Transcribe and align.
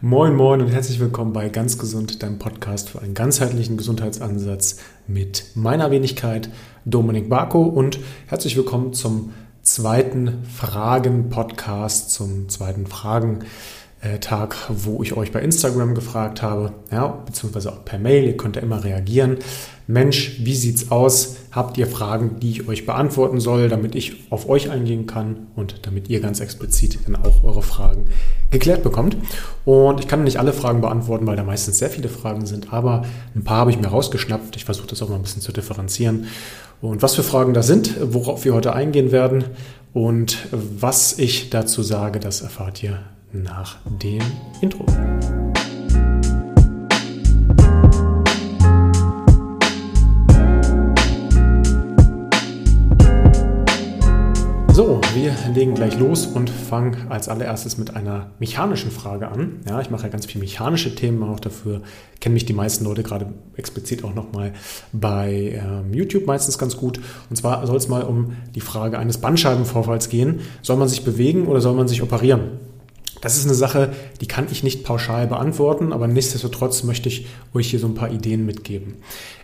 Moin 0.00 0.36
Moin 0.36 0.60
und 0.60 0.68
herzlich 0.68 1.00
willkommen 1.00 1.32
bei 1.32 1.48
Ganz 1.48 1.76
Gesund, 1.76 2.22
deinem 2.22 2.38
Podcast 2.38 2.90
für 2.90 3.02
einen 3.02 3.14
ganzheitlichen 3.14 3.76
Gesundheitsansatz 3.76 4.78
mit 5.08 5.46
meiner 5.56 5.90
Wenigkeit 5.90 6.50
Dominik 6.84 7.28
Barko 7.28 7.62
und 7.64 7.98
herzlich 8.28 8.56
willkommen 8.56 8.92
zum 8.92 9.32
zweiten 9.62 10.44
Fragen-Podcast, 10.44 12.12
zum 12.12 12.48
zweiten 12.48 12.86
Fragen-Tag, 14.00 14.56
wo 14.68 15.02
ich 15.02 15.16
euch 15.16 15.32
bei 15.32 15.40
Instagram 15.40 15.94
gefragt 15.94 16.42
habe, 16.42 16.72
ja, 16.90 17.06
beziehungsweise 17.26 17.72
auch 17.72 17.84
per 17.84 17.98
Mail, 17.98 18.24
ihr 18.24 18.36
könnt 18.36 18.56
ja 18.56 18.62
immer 18.62 18.84
reagieren. 18.84 19.38
Mensch, 19.86 20.38
wie 20.40 20.54
sieht's 20.54 20.90
aus? 20.90 21.36
Habt 21.50 21.78
ihr 21.78 21.86
Fragen, 21.86 22.38
die 22.40 22.50
ich 22.50 22.68
euch 22.68 22.84
beantworten 22.84 23.40
soll, 23.40 23.68
damit 23.68 23.94
ich 23.94 24.30
auf 24.30 24.48
euch 24.48 24.70
eingehen 24.70 25.06
kann 25.06 25.48
und 25.56 25.86
damit 25.86 26.10
ihr 26.10 26.20
ganz 26.20 26.40
explizit 26.40 26.98
dann 27.06 27.16
auch 27.16 27.42
eure 27.42 27.62
Fragen 27.62 28.04
geklärt 28.50 28.82
bekommt? 28.82 29.16
Und 29.64 30.00
ich 30.00 30.08
kann 30.08 30.24
nicht 30.24 30.38
alle 30.38 30.52
Fragen 30.52 30.80
beantworten, 30.80 31.26
weil 31.26 31.36
da 31.36 31.44
meistens 31.44 31.78
sehr 31.78 31.90
viele 31.90 32.08
Fragen 32.08 32.46
sind, 32.46 32.72
aber 32.72 33.04
ein 33.34 33.44
paar 33.44 33.58
habe 33.58 33.70
ich 33.70 33.78
mir 33.78 33.88
rausgeschnappt. 33.88 34.56
Ich 34.56 34.66
versuche 34.66 34.88
das 34.88 35.02
auch 35.02 35.08
mal 35.08 35.16
ein 35.16 35.22
bisschen 35.22 35.42
zu 35.42 35.52
differenzieren. 35.52 36.26
Und 36.80 37.02
was 37.02 37.14
für 37.14 37.24
Fragen 37.24 37.54
da 37.54 37.62
sind, 37.62 37.96
worauf 38.00 38.44
wir 38.44 38.54
heute 38.54 38.72
eingehen 38.74 39.10
werden 39.10 39.44
und 39.92 40.46
was 40.52 41.18
ich 41.18 41.50
dazu 41.50 41.82
sage, 41.82 42.20
das 42.20 42.42
erfahrt 42.42 42.82
ihr 42.82 43.00
nach 43.32 43.78
dem 44.00 44.22
Intro. 44.60 44.84
So, 54.78 55.00
wir 55.12 55.34
legen 55.54 55.74
gleich 55.74 55.98
los 55.98 56.24
und 56.24 56.48
fangen 56.48 57.08
als 57.08 57.28
allererstes 57.28 57.78
mit 57.78 57.96
einer 57.96 58.30
mechanischen 58.38 58.92
Frage 58.92 59.26
an. 59.26 59.56
Ja, 59.68 59.80
ich 59.80 59.90
mache 59.90 60.04
ja 60.04 60.08
ganz 60.08 60.26
viele 60.26 60.44
mechanische 60.44 60.94
Themen 60.94 61.20
auch 61.24 61.40
dafür. 61.40 61.82
Kennen 62.20 62.34
mich 62.34 62.46
die 62.46 62.52
meisten 62.52 62.84
Leute 62.84 63.02
gerade 63.02 63.26
explizit 63.56 64.04
auch 64.04 64.14
nochmal 64.14 64.52
bei 64.92 65.60
ähm, 65.60 65.92
YouTube 65.92 66.26
meistens 66.26 66.58
ganz 66.58 66.76
gut. 66.76 67.00
Und 67.28 67.34
zwar 67.34 67.66
soll 67.66 67.76
es 67.76 67.88
mal 67.88 68.02
um 68.02 68.36
die 68.54 68.60
Frage 68.60 69.00
eines 69.00 69.18
Bandscheibenvorfalls 69.18 70.10
gehen. 70.10 70.42
Soll 70.62 70.76
man 70.76 70.86
sich 70.86 71.02
bewegen 71.04 71.48
oder 71.48 71.60
soll 71.60 71.74
man 71.74 71.88
sich 71.88 72.00
operieren? 72.00 72.60
Das 73.20 73.36
ist 73.36 73.44
eine 73.44 73.54
Sache, 73.54 73.92
die 74.20 74.26
kann 74.26 74.46
ich 74.50 74.62
nicht 74.62 74.84
pauschal 74.84 75.26
beantworten, 75.26 75.92
aber 75.92 76.06
nichtsdestotrotz 76.06 76.82
möchte 76.84 77.08
ich 77.08 77.26
euch 77.54 77.70
hier 77.70 77.78
so 77.78 77.86
ein 77.86 77.94
paar 77.94 78.12
Ideen 78.12 78.46
mitgeben. 78.46 78.94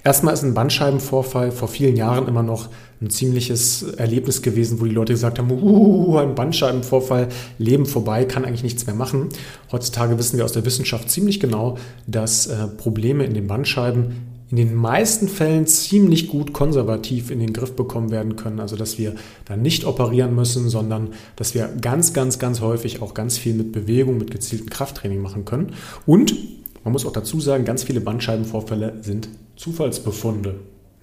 Erstmal 0.05 0.35
ist 0.35 0.43
ein 0.43 0.55
Bandscheibenvorfall 0.55 1.51
vor 1.51 1.69
vielen 1.69 1.97
Jahren 1.97 2.29
immer 2.29 2.43
noch 2.43 2.69
ein 3.01 3.11
ziemliches 3.11 3.83
Erlebnis 3.83 4.43
gewesen, 4.43 4.81
wo 4.81 4.85
die 4.85 4.93
Leute 4.93 5.13
gesagt 5.13 5.39
haben, 5.39 5.51
uh, 5.51 6.19
ein 6.19 6.35
Bandscheibenvorfall, 6.35 7.29
Leben 7.59 7.87
vorbei, 7.87 8.25
kann 8.25 8.45
eigentlich 8.45 8.63
nichts 8.63 8.87
mehr 8.87 8.95
machen. 8.95 9.29
Heutzutage 9.73 10.19
wissen 10.19 10.37
wir 10.37 10.45
aus 10.45 10.53
der 10.53 10.65
Wissenschaft 10.65 11.11
ziemlich 11.11 11.41
genau, 11.41 11.79
dass 12.07 12.47
äh, 12.47 12.67
Probleme 12.69 13.25
in 13.25 13.35
den 13.35 13.47
Bandscheiben 13.47 14.34
in 14.55 14.69
den 14.69 14.75
meisten 14.77 15.27
Fällen 15.27 15.67
ziemlich 15.67 16.29
gut 16.29 16.53
konservativ 16.53 17.33
in 17.33 17.41
den 17.41 17.53
Griff 17.53 17.75
bekommen 17.75 18.13
werden 18.13 18.37
können. 18.37 18.61
Also 18.61 18.77
dass 18.77 18.99
wir 18.99 19.17
da 19.47 19.57
nicht 19.57 19.85
operieren 19.85 20.33
müssen, 20.33 20.69
sondern 20.69 21.09
dass 21.35 21.57
wir 21.57 21.67
ganz, 21.81 22.13
ganz, 22.13 22.39
ganz 22.39 22.61
häufig 22.61 23.03
auch 23.03 23.15
ganz 23.15 23.37
viel 23.37 23.55
mit 23.55 23.73
Bewegung, 23.73 24.17
mit 24.17 24.31
gezieltem 24.31 24.71
Krafttraining 24.71 25.21
machen 25.21 25.45
können. 25.45 25.73
Und 26.07 26.37
man 26.85 26.93
muss 26.93 27.05
auch 27.05 27.11
dazu 27.11 27.41
sagen, 27.41 27.65
ganz 27.65 27.83
viele 27.83 28.01
Bandscheibenvorfälle 28.01 28.99
sind 29.01 29.29
Zufallsbefunde. 29.57 30.55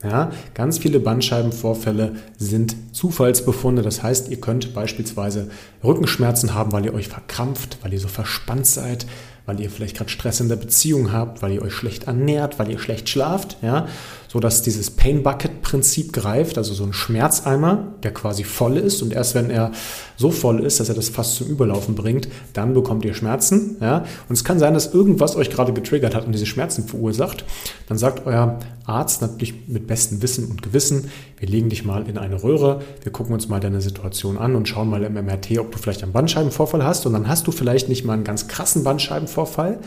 Ja, 0.02 0.32
ganz 0.54 0.78
viele 0.78 1.02
Bandscheibenvorfälle 1.02 2.16
sind 2.38 2.78
Zufallsbefunde. 2.94 3.82
Das 3.82 4.02
heißt, 4.02 4.30
ihr 4.30 4.40
könnt 4.40 4.74
beispielsweise 4.74 5.50
Rückenschmerzen 5.84 6.54
haben, 6.54 6.72
weil 6.72 6.86
ihr 6.86 6.94
euch 6.94 7.10
verkrampft, 7.10 7.80
weil 7.82 7.92
ihr 7.92 8.00
so 8.00 8.08
verspannt 8.08 8.66
seid, 8.66 9.06
weil 9.46 9.60
ihr 9.60 9.70
vielleicht 9.70 9.98
gerade 9.98 10.10
Stress 10.10 10.40
in 10.40 10.50
der 10.50 10.56
Beziehung 10.56 11.12
habt, 11.12 11.42
weil 11.42 11.52
ihr 11.52 11.62
euch 11.62 11.74
schlecht 11.74 12.06
ernährt, 12.06 12.60
weil 12.60 12.70
ihr 12.70 12.80
schlecht 12.80 13.10
schlaft, 13.10 13.58
ja, 13.62 13.88
so 14.32 14.40
dass 14.40 14.62
dieses 14.62 14.90
Pain 14.90 15.24
Bucket 15.24 15.62
Prinzip 15.62 16.14
greift, 16.14 16.58
also 16.58 16.74
so 16.74 16.86
ein 16.86 16.94
Schmerzeimer, 16.94 17.96
der 18.02 18.14
quasi 18.14 18.46
voll 18.46 18.78
ist 18.78 19.02
und 19.02 19.12
erst 19.12 19.36
wenn 19.36 19.50
er 19.50 19.74
so 20.16 20.32
voll 20.32 20.64
ist, 20.64 20.80
dass 20.80 20.88
er 20.88 20.96
das 20.96 21.10
fast 21.10 21.36
zum 21.36 21.48
Überlaufen 21.48 21.96
bringt, 21.96 22.30
dann 22.54 22.74
bekommt 22.74 23.04
ihr 23.04 23.14
Schmerzen, 23.14 23.76
ja. 23.82 24.06
Und 24.30 24.34
es 24.34 24.46
kann 24.46 24.58
sein, 24.58 24.74
dass 24.74 24.94
irgendwas 24.94 25.36
euch 25.36 25.50
gerade 25.50 25.74
getriggert 25.74 26.16
hat 26.16 26.26
und 26.26 26.32
diese 26.32 26.46
Schmerzen 26.46 26.88
verursacht. 26.88 27.44
Dann 27.90 27.98
sagt 27.98 28.26
euer 28.26 28.60
Arzt 28.86 29.22
natürlich 29.22 29.68
mit 29.68 29.86
bestem 29.86 30.22
Wissen 30.22 30.46
und 30.46 30.62
Gewissen, 30.62 31.12
wir 31.38 31.50
legen 31.50 31.68
dich 31.68 31.84
mal 31.84 32.08
in 32.08 32.18
eine 32.18 32.42
Röhre, 32.42 32.82
wir 33.04 33.12
gucken 33.12 33.34
uns 33.34 33.50
mal 33.50 33.60
deine 33.60 33.82
Situation 33.82 34.38
an 34.38 34.56
und 34.56 34.66
schauen 34.70 34.90
mal 34.90 35.04
im 35.04 35.14
MRT, 35.14 35.60
ob 35.60 35.74
du 35.74 35.78
vielleicht 35.78 36.04
einen 36.04 36.14
Bandscheibenvorfall 36.14 36.86
hast 36.86 37.06
und 37.06 37.12
dann 37.12 37.28
hast 37.28 37.48
du 37.48 37.52
vielleicht 37.52 37.90
nicht 37.90 38.06
mal 38.06 38.14
einen 38.14 38.24
ganz 38.24 38.48
krassen 38.48 38.86
Bandscheibenvorfall, 38.86 39.80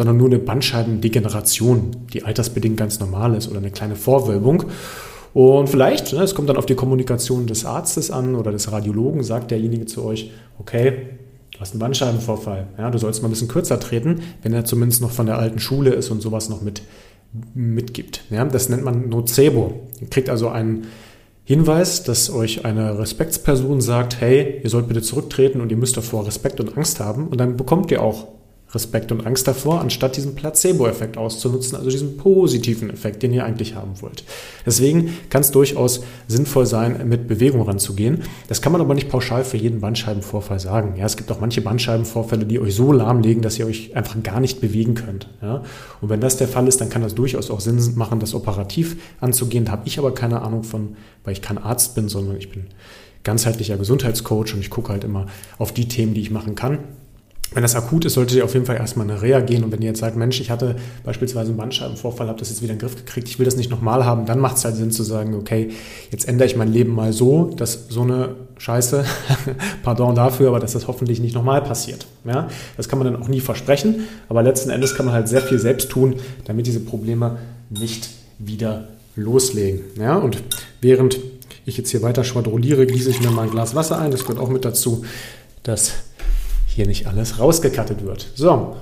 sondern 0.00 0.16
nur 0.16 0.28
eine 0.28 0.38
Bandscheibendegeneration, 0.38 1.90
die 2.14 2.22
altersbedingt 2.22 2.78
ganz 2.78 3.00
normal 3.00 3.34
ist 3.34 3.48
oder 3.48 3.58
eine 3.58 3.70
kleine 3.70 3.96
Vorwölbung. 3.96 4.64
Und 5.34 5.68
vielleicht, 5.68 6.14
ne, 6.14 6.22
es 6.22 6.34
kommt 6.34 6.48
dann 6.48 6.56
auf 6.56 6.64
die 6.64 6.74
Kommunikation 6.74 7.46
des 7.46 7.66
Arztes 7.66 8.10
an 8.10 8.34
oder 8.34 8.50
des 8.50 8.72
Radiologen, 8.72 9.22
sagt 9.22 9.50
derjenige 9.50 9.84
zu 9.84 10.02
euch, 10.02 10.30
okay, 10.58 10.92
du 11.52 11.60
hast 11.60 11.72
einen 11.72 11.80
Bandscheibenvorfall, 11.80 12.68
ja, 12.78 12.90
du 12.90 12.96
sollst 12.96 13.20
mal 13.20 13.28
ein 13.28 13.32
bisschen 13.32 13.48
kürzer 13.48 13.78
treten, 13.78 14.22
wenn 14.42 14.54
er 14.54 14.64
zumindest 14.64 15.02
noch 15.02 15.10
von 15.10 15.26
der 15.26 15.38
alten 15.38 15.58
Schule 15.58 15.90
ist 15.90 16.08
und 16.08 16.22
sowas 16.22 16.48
noch 16.48 16.62
mit, 16.62 16.80
mitgibt. 17.52 18.24
Ja, 18.30 18.42
das 18.46 18.70
nennt 18.70 18.82
man 18.82 19.10
Nocebo. 19.10 19.80
Ihr 20.00 20.08
kriegt 20.08 20.30
also 20.30 20.48
einen 20.48 20.86
Hinweis, 21.44 22.04
dass 22.04 22.30
euch 22.30 22.64
eine 22.64 22.98
Respektsperson 22.98 23.82
sagt, 23.82 24.18
hey, 24.22 24.62
ihr 24.62 24.70
sollt 24.70 24.88
bitte 24.88 25.02
zurücktreten 25.02 25.60
und 25.60 25.70
ihr 25.70 25.76
müsst 25.76 25.98
davor 25.98 26.26
Respekt 26.26 26.58
und 26.58 26.78
Angst 26.78 27.00
haben 27.00 27.28
und 27.28 27.38
dann 27.38 27.58
bekommt 27.58 27.90
ihr 27.90 28.00
auch 28.00 28.39
Respekt 28.72 29.10
und 29.10 29.26
Angst 29.26 29.48
davor, 29.48 29.80
anstatt 29.80 30.16
diesen 30.16 30.34
Placebo-Effekt 30.34 31.16
auszunutzen, 31.16 31.76
also 31.76 31.90
diesen 31.90 32.16
positiven 32.16 32.90
Effekt, 32.90 33.22
den 33.22 33.32
ihr 33.32 33.44
eigentlich 33.44 33.74
haben 33.74 34.00
wollt. 34.00 34.24
Deswegen 34.64 35.12
kann 35.28 35.40
es 35.40 35.50
durchaus 35.50 36.02
sinnvoll 36.28 36.66
sein, 36.66 37.08
mit 37.08 37.26
Bewegung 37.26 37.62
ranzugehen. 37.62 38.22
Das 38.48 38.62
kann 38.62 38.72
man 38.72 38.80
aber 38.80 38.94
nicht 38.94 39.08
pauschal 39.08 39.44
für 39.44 39.56
jeden 39.56 39.80
Bandscheibenvorfall 39.80 40.60
sagen. 40.60 40.94
Ja, 40.96 41.06
es 41.06 41.16
gibt 41.16 41.32
auch 41.32 41.40
manche 41.40 41.62
Bandscheibenvorfälle, 41.62 42.46
die 42.46 42.60
euch 42.60 42.74
so 42.74 42.92
lahmlegen, 42.92 43.42
dass 43.42 43.58
ihr 43.58 43.66
euch 43.66 43.96
einfach 43.96 44.22
gar 44.22 44.40
nicht 44.40 44.60
bewegen 44.60 44.94
könnt. 44.94 45.28
Ja, 45.42 45.62
und 46.00 46.08
wenn 46.08 46.20
das 46.20 46.36
der 46.36 46.48
Fall 46.48 46.68
ist, 46.68 46.80
dann 46.80 46.90
kann 46.90 47.02
das 47.02 47.14
durchaus 47.14 47.50
auch 47.50 47.60
Sinn 47.60 47.80
machen, 47.96 48.20
das 48.20 48.34
operativ 48.34 48.96
anzugehen. 49.20 49.64
Da 49.64 49.72
habe 49.72 49.82
ich 49.86 49.98
aber 49.98 50.14
keine 50.14 50.42
Ahnung 50.42 50.62
von, 50.62 50.96
weil 51.24 51.32
ich 51.32 51.42
kein 51.42 51.58
Arzt 51.58 51.94
bin, 51.94 52.08
sondern 52.08 52.36
ich 52.36 52.50
bin 52.50 52.66
ganzheitlicher 53.24 53.76
Gesundheitscoach 53.76 54.54
und 54.54 54.60
ich 54.60 54.70
gucke 54.70 54.90
halt 54.92 55.04
immer 55.04 55.26
auf 55.58 55.72
die 55.72 55.88
Themen, 55.88 56.14
die 56.14 56.20
ich 56.20 56.30
machen 56.30 56.54
kann. 56.54 56.78
Wenn 57.52 57.62
das 57.62 57.74
akut 57.74 58.04
ist, 58.04 58.14
solltet 58.14 58.36
ihr 58.36 58.44
auf 58.44 58.54
jeden 58.54 58.66
Fall 58.66 58.76
erstmal 58.76 59.10
eine 59.10 59.22
Reha 59.22 59.40
gehen. 59.40 59.64
Und 59.64 59.72
wenn 59.72 59.82
ihr 59.82 59.88
jetzt 59.88 59.98
sagt, 59.98 60.16
Mensch, 60.16 60.40
ich 60.40 60.50
hatte 60.50 60.76
beispielsweise 61.04 61.48
einen 61.48 61.58
Bandscheibenvorfall, 61.58 62.28
habe 62.28 62.38
das 62.38 62.48
jetzt 62.48 62.62
wieder 62.62 62.72
in 62.72 62.78
den 62.78 62.86
Griff 62.86 62.96
gekriegt, 62.96 63.28
ich 63.28 63.38
will 63.38 63.44
das 63.44 63.56
nicht 63.56 63.70
nochmal 63.70 64.04
haben, 64.04 64.24
dann 64.24 64.38
macht 64.38 64.56
es 64.56 64.64
halt 64.64 64.76
Sinn 64.76 64.92
zu 64.92 65.02
sagen, 65.02 65.34
okay, 65.34 65.70
jetzt 66.12 66.28
ändere 66.28 66.46
ich 66.46 66.54
mein 66.54 66.72
Leben 66.72 66.94
mal 66.94 67.12
so, 67.12 67.46
dass 67.56 67.88
so 67.88 68.02
eine 68.02 68.36
Scheiße, 68.58 69.04
pardon 69.82 70.14
dafür, 70.14 70.48
aber 70.48 70.60
dass 70.60 70.72
das 70.72 70.86
hoffentlich 70.86 71.18
nicht 71.18 71.34
nochmal 71.34 71.60
passiert. 71.62 72.06
Ja, 72.24 72.48
das 72.76 72.88
kann 72.88 72.98
man 73.00 73.12
dann 73.12 73.20
auch 73.20 73.28
nie 73.28 73.40
versprechen, 73.40 74.04
aber 74.28 74.42
letzten 74.42 74.70
Endes 74.70 74.94
kann 74.94 75.06
man 75.06 75.14
halt 75.14 75.28
sehr 75.28 75.40
viel 75.40 75.58
selbst 75.58 75.90
tun, 75.90 76.16
damit 76.44 76.66
diese 76.66 76.80
Probleme 76.80 77.38
nicht 77.68 78.10
wieder 78.38 78.88
loslegen. 79.16 79.80
Ja, 79.98 80.16
und 80.16 80.42
während 80.80 81.18
ich 81.66 81.76
jetzt 81.76 81.90
hier 81.90 82.02
weiter 82.02 82.22
schwadroniere, 82.22 82.86
gieße 82.86 83.10
ich 83.10 83.20
mir 83.20 83.30
mal 83.30 83.42
ein 83.42 83.50
Glas 83.50 83.74
Wasser 83.74 83.98
ein. 83.98 84.10
Das 84.10 84.22
gehört 84.22 84.38
auch 84.38 84.48
mit 84.48 84.64
dazu, 84.64 85.04
dass 85.62 85.92
hier 86.74 86.86
nicht 86.86 87.06
alles 87.06 87.38
rausgekattet 87.38 88.04
wird. 88.04 88.28
So. 88.34 88.76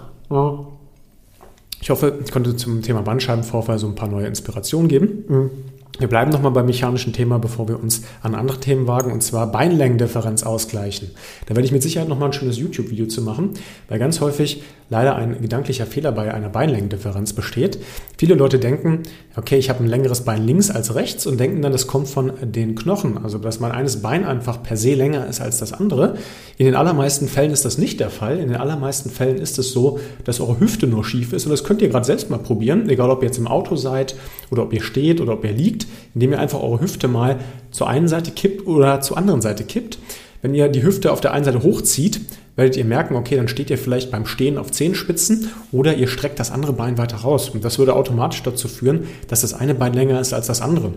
Ich 1.81 1.91
hoffe, 1.91 2.19
ich 2.25 2.31
konnte 2.31 2.56
zum 2.56 2.82
Thema 2.82 3.03
Bandscheibenvorfall 3.03 3.78
so 3.78 3.87
ein 3.87 3.94
paar 3.94 4.09
neue 4.09 4.26
Inspirationen 4.26 4.88
geben. 4.88 5.25
Mhm. 5.28 5.50
Wir 5.99 6.06
bleiben 6.09 6.31
nochmal 6.31 6.53
beim 6.53 6.66
mechanischen 6.66 7.12
Thema, 7.12 7.38
bevor 7.38 7.66
wir 7.66 7.81
uns 7.81 8.03
an 8.22 8.37
andere 8.37 8.60
Themen 8.60 8.87
wagen, 8.87 9.10
und 9.10 9.21
zwar 9.21 9.50
Beinlängendifferenz 9.50 10.44
ausgleichen. 10.44 11.10
Da 11.47 11.56
werde 11.56 11.65
ich 11.65 11.72
mit 11.72 11.82
Sicherheit 11.82 12.09
nochmal 12.09 12.28
ein 12.28 12.32
schönes 12.32 12.56
YouTube-Video 12.56 13.06
zu 13.06 13.22
machen, 13.22 13.54
weil 13.88 13.99
ganz 13.99 14.20
häufig 14.20 14.62
leider 14.91 15.16
ein 15.16 15.41
gedanklicher 15.41 15.87
Fehler 15.87 16.12
bei 16.12 16.32
einer 16.32 16.49
Beinlängendifferenz 16.49 17.32
besteht. 17.32 17.79
Viele 18.17 18.35
Leute 18.35 18.58
denken, 18.58 19.02
okay, 19.37 19.56
ich 19.56 19.70
habe 19.70 19.85
ein 19.85 19.88
längeres 19.88 20.23
Bein 20.23 20.46
links 20.46 20.70
als 20.70 20.94
rechts 20.94 21.26
und 21.26 21.38
denken 21.38 21.62
dann, 21.62 21.73
das 21.73 21.87
kommt 21.87 22.08
von 22.08 22.32
den 22.43 22.75
Knochen, 22.75 23.19
also 23.19 23.38
dass 23.38 23.61
mein 23.61 23.73
eines 23.73 24.02
Bein 24.02 24.25
einfach 24.25 24.62
per 24.62 24.76
se 24.76 24.94
länger 24.94 25.26
ist 25.26 25.40
als 25.40 25.58
das 25.58 25.73
andere. 25.73 26.17
In 26.56 26.67
den 26.67 26.75
allermeisten 26.75 27.29
Fällen 27.29 27.52
ist 27.52 27.64
das 27.64 27.79
nicht 27.79 28.00
der 28.00 28.11
Fall. 28.11 28.38
In 28.38 28.49
den 28.49 28.56
allermeisten 28.56 29.11
Fällen 29.11 29.38
ist 29.38 29.58
es 29.58 29.73
so, 29.73 30.00
dass 30.25 30.40
eure 30.40 30.58
Hüfte 30.61 30.87
nur 30.87 31.05
schief 31.05 31.32
ist 31.32 31.46
und 31.46 31.52
das 31.52 31.64
könnt 31.64 31.82
ihr 31.82 31.88
gerade 31.88 32.06
selbst 32.06 32.31
mal 32.31 32.38
probieren, 32.38 32.88
egal 32.88 33.11
ob 33.11 33.23
ihr 33.23 33.26
jetzt 33.26 33.38
im 33.38 33.46
Auto 33.46 33.76
seid 33.76 34.14
oder 34.50 34.62
ob 34.62 34.73
ihr 34.73 34.82
steht 34.82 35.20
oder 35.20 35.35
ob 35.35 35.44
ihr 35.44 35.52
liegt 35.52 35.87
indem 36.19 36.32
ihr 36.32 36.40
einfach 36.40 36.61
eure 36.61 36.81
Hüfte 36.81 37.06
mal 37.06 37.38
zur 37.70 37.88
einen 37.88 38.08
Seite 38.08 38.32
kippt 38.32 38.67
oder 38.67 39.00
zur 39.00 39.17
anderen 39.17 39.40
Seite 39.40 39.62
kippt. 39.62 39.99
Wenn 40.40 40.55
ihr 40.55 40.69
die 40.69 40.82
Hüfte 40.82 41.12
auf 41.12 41.20
der 41.20 41.32
einen 41.32 41.44
Seite 41.44 41.62
hochzieht, 41.62 42.20
werdet 42.55 42.76
ihr 42.76 42.85
merken, 42.85 43.17
okay, 43.17 43.37
dann 43.37 43.49
steht 43.49 43.70
ihr 43.70 43.79
vielleicht 43.79 44.11
beim 44.11 44.26
Stehen 44.26 44.58
auf 44.58 44.70
Zehenspitzen 44.70 45.50
oder 45.73 45.94
ihr 45.94 46.08
streckt 46.08 46.38
das 46.38 46.50
andere 46.50 46.73
Bein 46.73 46.99
weiter 46.99 47.19
raus. 47.19 47.50
Und 47.50 47.64
das 47.64 47.79
würde 47.79 47.94
automatisch 47.94 48.43
dazu 48.43 48.69
führen, 48.69 49.08
dass 49.29 49.40
das 49.40 49.55
eine 49.55 49.75
Bein 49.75 49.94
länger 49.94 50.20
ist 50.20 50.32
als 50.32 50.46
das 50.46 50.61
andere. 50.61 50.94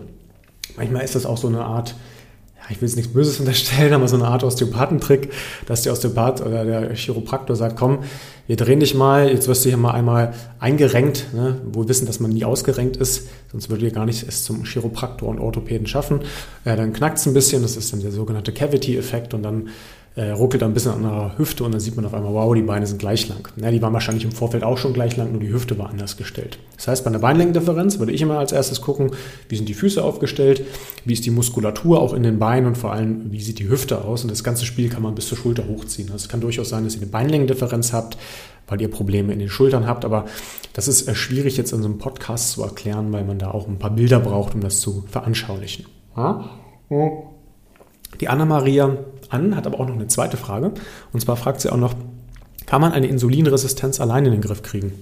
Manchmal 0.76 1.04
ist 1.04 1.14
das 1.14 1.26
auch 1.26 1.36
so 1.36 1.48
eine 1.48 1.64
Art 1.64 1.94
ich 2.70 2.80
will 2.80 2.88
jetzt 2.88 2.96
nichts 2.96 3.12
Böses 3.12 3.40
unterstellen, 3.40 3.92
aber 3.94 4.08
so 4.08 4.16
eine 4.16 4.26
Art 4.26 4.44
Osteopathentrick, 4.44 5.30
dass 5.66 5.82
der 5.82 5.92
Osteopath 5.92 6.40
oder 6.40 6.64
der 6.64 6.94
Chiropraktor 6.94 7.56
sagt, 7.56 7.76
komm, 7.76 8.00
wir 8.46 8.56
drehen 8.56 8.80
dich 8.80 8.94
mal, 8.94 9.30
jetzt 9.30 9.48
wirst 9.48 9.64
du 9.64 9.68
hier 9.68 9.78
mal 9.78 9.92
einmal 9.92 10.34
eingerenkt, 10.58 11.32
ne? 11.32 11.60
wo 11.72 11.82
wir 11.82 11.88
wissen, 11.88 12.06
dass 12.06 12.20
man 12.20 12.32
nie 12.32 12.44
ausgerenkt 12.44 12.96
ist, 12.96 13.28
sonst 13.50 13.70
würde 13.70 13.84
ihr 13.84 13.92
gar 13.92 14.04
nicht 14.04 14.26
es 14.26 14.44
zum 14.44 14.64
Chiropraktor 14.64 15.28
und 15.28 15.38
Orthopäden 15.38 15.86
schaffen. 15.86 16.20
Ja, 16.64 16.74
dann 16.76 16.92
knackt 16.92 17.18
es 17.18 17.26
ein 17.26 17.34
bisschen, 17.34 17.62
das 17.62 17.76
ist 17.76 17.92
dann 17.92 18.00
der 18.00 18.10
sogenannte 18.10 18.52
Cavity-Effekt 18.52 19.32
und 19.34 19.42
dann 19.42 19.68
äh, 20.14 20.30
ruckelt 20.30 20.62
ein 20.62 20.74
bisschen 20.74 20.92
an 20.92 21.02
der 21.02 21.38
Hüfte 21.38 21.64
und 21.64 21.72
dann 21.72 21.80
sieht 21.80 21.96
man 21.96 22.04
auf 22.04 22.12
einmal, 22.12 22.34
wow, 22.34 22.54
die 22.54 22.62
Beine 22.62 22.86
sind 22.86 22.98
gleich 22.98 23.28
lang. 23.28 23.48
Ja, 23.56 23.70
die 23.70 23.80
waren 23.80 23.94
wahrscheinlich 23.94 24.24
im 24.24 24.32
Vorfeld 24.32 24.62
auch 24.62 24.76
schon 24.76 24.92
gleich 24.92 25.16
lang, 25.16 25.32
nur 25.32 25.40
die 25.40 25.52
Hüfte 25.52 25.78
war 25.78 25.88
anders 25.88 26.18
gestellt. 26.18 26.58
Das 26.76 26.88
heißt, 26.88 27.04
bei 27.04 27.08
einer 27.08 27.18
Beinlängendifferenz 27.18 27.98
würde 27.98 28.12
ich 28.12 28.20
immer 28.20 28.38
als 28.38 28.52
erstes 28.52 28.82
gucken, 28.82 29.12
wie 29.48 29.56
sind 29.56 29.68
die 29.68 29.74
Füße 29.74 30.02
aufgestellt, 30.02 30.64
wie 31.06 31.14
ist 31.14 31.24
die 31.24 31.30
Muskulatur 31.30 32.00
auch 32.00 32.12
in 32.12 32.22
den 32.22 32.38
Beinen 32.38 32.66
und 32.66 32.76
vor 32.76 32.92
allem, 32.92 33.32
wie 33.32 33.40
sieht 33.40 33.58
die 33.58 33.70
Hüfte 33.70 34.04
aus. 34.04 34.22
Und 34.22 34.30
das 34.30 34.44
ganze 34.44 34.66
Spiel 34.66 34.90
kann 34.90 35.02
man 35.02 35.14
bis 35.14 35.28
zur 35.28 35.38
Schulter 35.38 35.66
hochziehen. 35.66 36.10
Also 36.12 36.24
es 36.24 36.28
kann 36.28 36.42
durchaus 36.42 36.68
sein, 36.68 36.84
dass 36.84 36.94
ihr 36.94 37.02
eine 37.02 37.10
Beinlängendifferenz 37.10 37.94
habt, 37.94 38.18
weil 38.68 38.82
ihr 38.82 38.90
Probleme 38.90 39.32
in 39.32 39.38
den 39.38 39.48
Schultern 39.48 39.86
habt. 39.86 40.04
Aber 40.04 40.26
das 40.74 40.88
ist 40.88 41.08
äh, 41.08 41.14
schwierig 41.14 41.56
jetzt 41.56 41.72
in 41.72 41.80
so 41.80 41.88
einem 41.88 41.96
Podcast 41.96 42.50
zu 42.50 42.62
erklären, 42.62 43.12
weil 43.12 43.24
man 43.24 43.38
da 43.38 43.50
auch 43.50 43.66
ein 43.66 43.78
paar 43.78 43.90
Bilder 43.90 44.20
braucht, 44.20 44.54
um 44.54 44.60
das 44.60 44.80
zu 44.80 45.04
veranschaulichen. 45.10 45.86
Die 48.20 48.28
Anna-Maria 48.28 48.98
an, 49.32 49.56
hat 49.56 49.66
aber 49.66 49.80
auch 49.80 49.86
noch 49.86 49.94
eine 49.94 50.08
zweite 50.08 50.36
Frage. 50.36 50.72
Und 51.12 51.20
zwar 51.20 51.36
fragt 51.36 51.60
sie 51.60 51.70
auch 51.70 51.76
noch, 51.76 51.94
kann 52.66 52.80
man 52.80 52.92
eine 52.92 53.06
Insulinresistenz 53.06 54.00
allein 54.00 54.24
in 54.26 54.32
den 54.32 54.40
Griff 54.40 54.62
kriegen? 54.62 54.92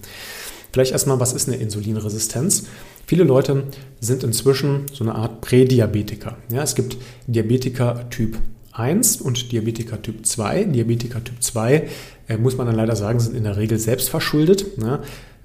Vielleicht 0.73 0.93
erstmal, 0.93 1.21
was 1.21 1.33
ist 1.33 1.49
eine 1.49 1.57
Insulinresistenz? 1.57 2.67
Viele 3.07 3.25
Leute 3.25 3.65
sind 4.01 4.23
inzwischen 4.23 4.87
so 4.93 5.05
eine 5.05 5.15
Art 5.15 5.41
Prädiabetiker. 5.41 6.37
Ja, 6.51 6.63
es 6.63 6.75
gibt 6.75 6.97
Diabetiker 7.27 8.09
Typ 8.11 8.39
1 8.73 9.21
und 9.21 9.51
Diabetiker 9.51 10.01
Typ 10.01 10.25
2. 10.25 10.65
Diabetiker 10.65 11.23
Typ 11.23 11.43
2, 11.43 11.89
äh, 12.29 12.37
muss 12.37 12.57
man 12.57 12.67
dann 12.67 12.77
leider 12.77 12.95
sagen, 12.95 13.19
sind 13.19 13.37
in 13.37 13.45
der 13.45 13.57
Regel 13.57 13.79
selbst 13.79 14.11
verschuldet. 14.11 14.79
Ne? 14.79 15.01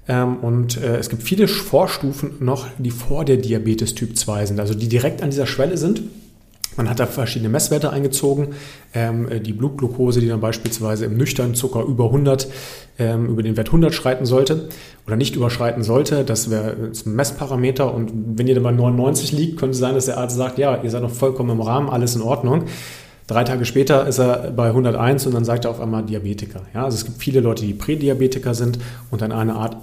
Ähm, 0.08 0.36
und 0.36 0.80
äh, 0.80 0.98
es 0.98 1.08
gibt 1.08 1.24
viele 1.24 1.48
Vorstufen 1.48 2.34
noch, 2.38 2.68
die 2.78 2.92
vor 2.92 3.24
der 3.24 3.36
Diabetes 3.38 3.96
Typ 3.96 4.16
2 4.16 4.46
sind, 4.46 4.60
also 4.60 4.74
die 4.74 4.88
direkt 4.88 5.22
an 5.22 5.30
dieser 5.30 5.46
Schwelle 5.46 5.76
sind 5.76 6.02
man 6.76 6.88
hat 6.88 7.00
da 7.00 7.06
verschiedene 7.06 7.48
Messwerte 7.48 7.90
eingezogen. 7.90 8.48
Ähm, 8.94 9.28
äh, 9.28 9.40
die 9.40 9.52
Blutglucose, 9.52 10.20
die 10.20 10.28
dann 10.28 10.40
beispielsweise 10.40 11.04
im 11.06 11.16
nüchternen 11.16 11.54
Zucker 11.54 11.84
über 11.84 12.06
100, 12.06 12.48
ähm, 12.98 13.26
über 13.26 13.42
den 13.42 13.56
Wert 13.56 13.68
100 13.68 13.94
schreiten 13.94 14.26
sollte 14.26 14.68
oder 15.06 15.16
nicht 15.16 15.36
überschreiten 15.36 15.82
sollte. 15.82 16.24
Das 16.24 16.50
wäre 16.50 16.72
ein 16.72 17.14
Messparameter. 17.14 17.92
Und 17.92 18.12
wenn 18.38 18.46
ihr 18.46 18.54
dann 18.54 18.64
bei 18.64 18.72
99 18.72 19.32
liegt, 19.32 19.58
könnte 19.58 19.72
es 19.72 19.78
sein, 19.78 19.94
dass 19.94 20.06
der 20.06 20.18
Arzt 20.18 20.36
sagt, 20.36 20.58
ja, 20.58 20.82
ihr 20.82 20.90
seid 20.90 21.02
noch 21.02 21.10
vollkommen 21.10 21.50
im 21.50 21.60
Rahmen, 21.60 21.88
alles 21.88 22.16
in 22.16 22.22
Ordnung. 22.22 22.64
Drei 23.26 23.42
Tage 23.42 23.64
später 23.64 24.06
ist 24.06 24.18
er 24.18 24.52
bei 24.52 24.68
101 24.68 25.26
und 25.26 25.34
dann 25.34 25.44
sagt 25.44 25.64
er 25.64 25.72
auf 25.72 25.80
einmal 25.80 26.04
Diabetiker. 26.04 26.62
Ja, 26.74 26.84
also 26.84 26.96
es 26.96 27.04
gibt 27.04 27.18
viele 27.18 27.40
Leute, 27.40 27.64
die 27.64 27.74
Prädiabetiker 27.74 28.54
sind 28.54 28.78
und 29.10 29.20
dann 29.20 29.32
eine 29.32 29.56
Art 29.56 29.76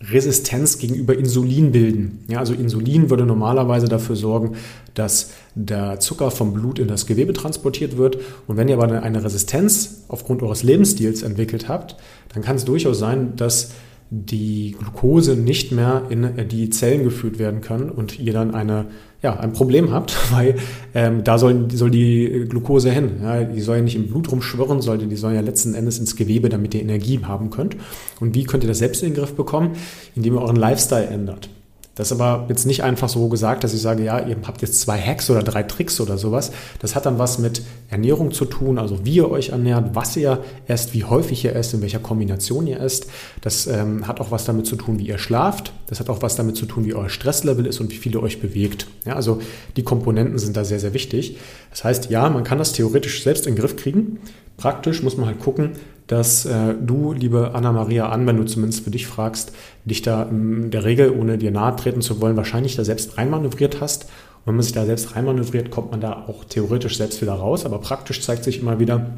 Resistenz 0.00 0.78
gegenüber 0.78 1.16
Insulin 1.16 1.72
bilden. 1.72 2.24
Ja, 2.28 2.38
also 2.38 2.52
Insulin 2.52 3.08
würde 3.08 3.24
normalerweise 3.24 3.88
dafür 3.88 4.14
sorgen, 4.14 4.56
dass 4.94 5.30
der 5.54 6.00
Zucker 6.00 6.30
vom 6.30 6.52
Blut 6.52 6.78
in 6.78 6.88
das 6.88 7.06
Gewebe 7.06 7.32
transportiert 7.32 7.96
wird. 7.96 8.18
Und 8.46 8.56
wenn 8.56 8.68
ihr 8.68 8.76
aber 8.78 9.02
eine 9.02 9.24
Resistenz 9.24 10.04
aufgrund 10.08 10.42
eures 10.42 10.62
Lebensstils 10.62 11.22
entwickelt 11.22 11.68
habt, 11.68 11.96
dann 12.34 12.42
kann 12.42 12.56
es 12.56 12.64
durchaus 12.64 12.98
sein, 12.98 13.36
dass 13.36 13.70
die 14.10 14.76
Glucose 14.78 15.34
nicht 15.36 15.72
mehr 15.72 16.04
in 16.10 16.48
die 16.48 16.70
Zellen 16.70 17.02
geführt 17.02 17.38
werden 17.38 17.60
kann 17.60 17.90
und 17.90 18.20
ihr 18.20 18.32
dann 18.32 18.54
eine, 18.54 18.86
ja, 19.20 19.38
ein 19.38 19.52
Problem 19.52 19.90
habt, 19.90 20.16
weil 20.32 20.56
ähm, 20.94 21.24
da 21.24 21.38
soll, 21.38 21.68
soll 21.72 21.90
die 21.90 22.46
Glucose 22.48 22.90
hin. 22.90 23.12
Ja, 23.22 23.42
die 23.42 23.60
soll 23.60 23.76
ja 23.76 23.82
nicht 23.82 23.96
im 23.96 24.06
Blut 24.06 24.30
rumschwirren, 24.30 24.80
soll, 24.80 24.98
die 24.98 25.16
soll 25.16 25.34
ja 25.34 25.40
letzten 25.40 25.74
Endes 25.74 25.98
ins 25.98 26.14
Gewebe, 26.14 26.48
damit 26.48 26.74
ihr 26.74 26.82
Energie 26.82 27.20
haben 27.24 27.50
könnt. 27.50 27.76
Und 28.20 28.34
wie 28.34 28.44
könnt 28.44 28.62
ihr 28.62 28.68
das 28.68 28.78
selbst 28.78 29.02
in 29.02 29.10
den 29.10 29.16
Griff 29.16 29.34
bekommen? 29.34 29.72
Indem 30.14 30.34
ihr 30.34 30.42
euren 30.42 30.56
Lifestyle 30.56 31.06
ändert. 31.06 31.48
Das 31.96 32.08
ist 32.10 32.20
aber 32.20 32.44
jetzt 32.48 32.66
nicht 32.66 32.82
einfach 32.82 33.08
so 33.08 33.28
gesagt, 33.28 33.64
dass 33.64 33.72
ich 33.72 33.80
sage, 33.80 34.04
ja, 34.04 34.20
ihr 34.20 34.36
habt 34.46 34.60
jetzt 34.60 34.80
zwei 34.80 35.00
Hacks 35.00 35.30
oder 35.30 35.42
drei 35.42 35.62
Tricks 35.62 35.98
oder 35.98 36.18
sowas. 36.18 36.52
Das 36.78 36.94
hat 36.94 37.06
dann 37.06 37.18
was 37.18 37.38
mit 37.38 37.62
Ernährung 37.88 38.32
zu 38.32 38.44
tun, 38.44 38.78
also 38.78 39.06
wie 39.06 39.14
ihr 39.14 39.30
euch 39.30 39.48
ernährt, 39.48 39.94
was 39.94 40.14
ihr 40.16 40.44
esst, 40.68 40.92
wie 40.92 41.04
häufig 41.04 41.42
ihr 41.44 41.56
esst, 41.56 41.72
in 41.72 41.80
welcher 41.80 41.98
Kombination 41.98 42.66
ihr 42.66 42.80
esst. 42.80 43.06
Das 43.40 43.66
ähm, 43.66 44.06
hat 44.06 44.20
auch 44.20 44.30
was 44.30 44.44
damit 44.44 44.66
zu 44.66 44.76
tun, 44.76 44.98
wie 44.98 45.08
ihr 45.08 45.16
schlaft. 45.16 45.72
Das 45.86 45.98
hat 45.98 46.10
auch 46.10 46.20
was 46.20 46.36
damit 46.36 46.56
zu 46.56 46.66
tun, 46.66 46.84
wie 46.84 46.92
euer 46.92 47.08
Stresslevel 47.08 47.64
ist 47.64 47.80
und 47.80 47.90
wie 47.90 47.96
viel 47.96 48.12
ihr 48.12 48.22
euch 48.22 48.42
bewegt. 48.42 48.86
Ja, 49.06 49.14
also 49.14 49.40
die 49.76 49.82
Komponenten 49.82 50.38
sind 50.38 50.54
da 50.54 50.64
sehr, 50.64 50.80
sehr 50.80 50.92
wichtig. 50.92 51.38
Das 51.70 51.82
heißt, 51.82 52.10
ja, 52.10 52.28
man 52.28 52.44
kann 52.44 52.58
das 52.58 52.72
theoretisch 52.72 53.22
selbst 53.22 53.46
in 53.46 53.54
den 53.54 53.60
Griff 53.60 53.76
kriegen. 53.76 54.18
Praktisch 54.56 55.02
muss 55.02 55.16
man 55.16 55.26
halt 55.26 55.38
gucken, 55.38 55.72
dass 56.06 56.46
äh, 56.46 56.74
du, 56.74 57.12
liebe 57.12 57.52
Anna-Maria 57.54 58.08
an, 58.08 58.26
wenn 58.26 58.36
du 58.36 58.44
zumindest 58.44 58.84
für 58.84 58.90
dich 58.90 59.06
fragst, 59.06 59.52
dich 59.84 60.02
da 60.02 60.22
in 60.24 60.70
der 60.70 60.84
Regel, 60.84 61.10
ohne 61.10 61.36
dir 61.36 61.50
nahe 61.50 61.74
treten 61.76 62.00
zu 62.00 62.20
wollen, 62.20 62.36
wahrscheinlich 62.36 62.76
da 62.76 62.84
selbst 62.84 63.18
reinmanövriert 63.18 63.80
hast. 63.80 64.04
Und 64.04 64.46
wenn 64.46 64.54
man 64.56 64.62
sich 64.62 64.72
da 64.72 64.86
selbst 64.86 65.16
reinmanövriert, 65.16 65.70
kommt 65.70 65.90
man 65.90 66.00
da 66.00 66.24
auch 66.28 66.44
theoretisch 66.44 66.96
selbst 66.96 67.20
wieder 67.20 67.34
raus. 67.34 67.66
Aber 67.66 67.80
praktisch 67.80 68.22
zeigt 68.22 68.44
sich 68.44 68.60
immer 68.60 68.78
wieder, 68.78 69.10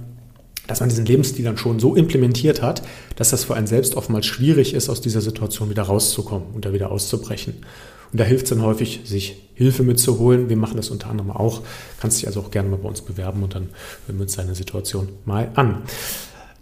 dass 0.67 0.81
man 0.81 0.88
diesen 0.88 1.06
Lebensstil 1.06 1.44
dann 1.44 1.58
schon 1.58 1.79
so 1.79 1.94
implementiert 1.94 2.62
hat, 2.62 2.82
dass 3.17 3.31
das 3.31 3.44
für 3.44 3.55
einen 3.55 3.67
selbst 3.67 3.94
oftmals 3.94 4.26
schwierig 4.26 4.75
ist, 4.75 4.88
aus 4.88 5.00
dieser 5.00 5.20
Situation 5.20 5.70
wieder 5.70 5.82
rauszukommen 5.82 6.49
und 6.55 6.64
da 6.64 6.73
wieder 6.73 6.90
auszubrechen. 6.90 7.55
Und 8.12 8.20
da 8.20 8.25
hilft 8.25 8.44
es 8.44 8.50
dann 8.50 8.62
häufig, 8.62 9.00
sich 9.05 9.43
Hilfe 9.55 9.82
mitzuholen. 9.82 10.49
Wir 10.49 10.56
machen 10.56 10.76
das 10.76 10.90
unter 10.90 11.10
anderem 11.10 11.31
auch. 11.31 11.62
Kannst 12.00 12.19
dich 12.19 12.26
also 12.26 12.40
auch 12.40 12.50
gerne 12.50 12.69
mal 12.69 12.76
bei 12.76 12.88
uns 12.88 13.00
bewerben 13.00 13.43
und 13.43 13.55
dann 13.55 13.69
hören 14.06 14.19
wir 14.19 14.22
uns 14.22 14.37
deine 14.37 14.55
Situation 14.55 15.08
mal 15.25 15.50
an. 15.55 15.82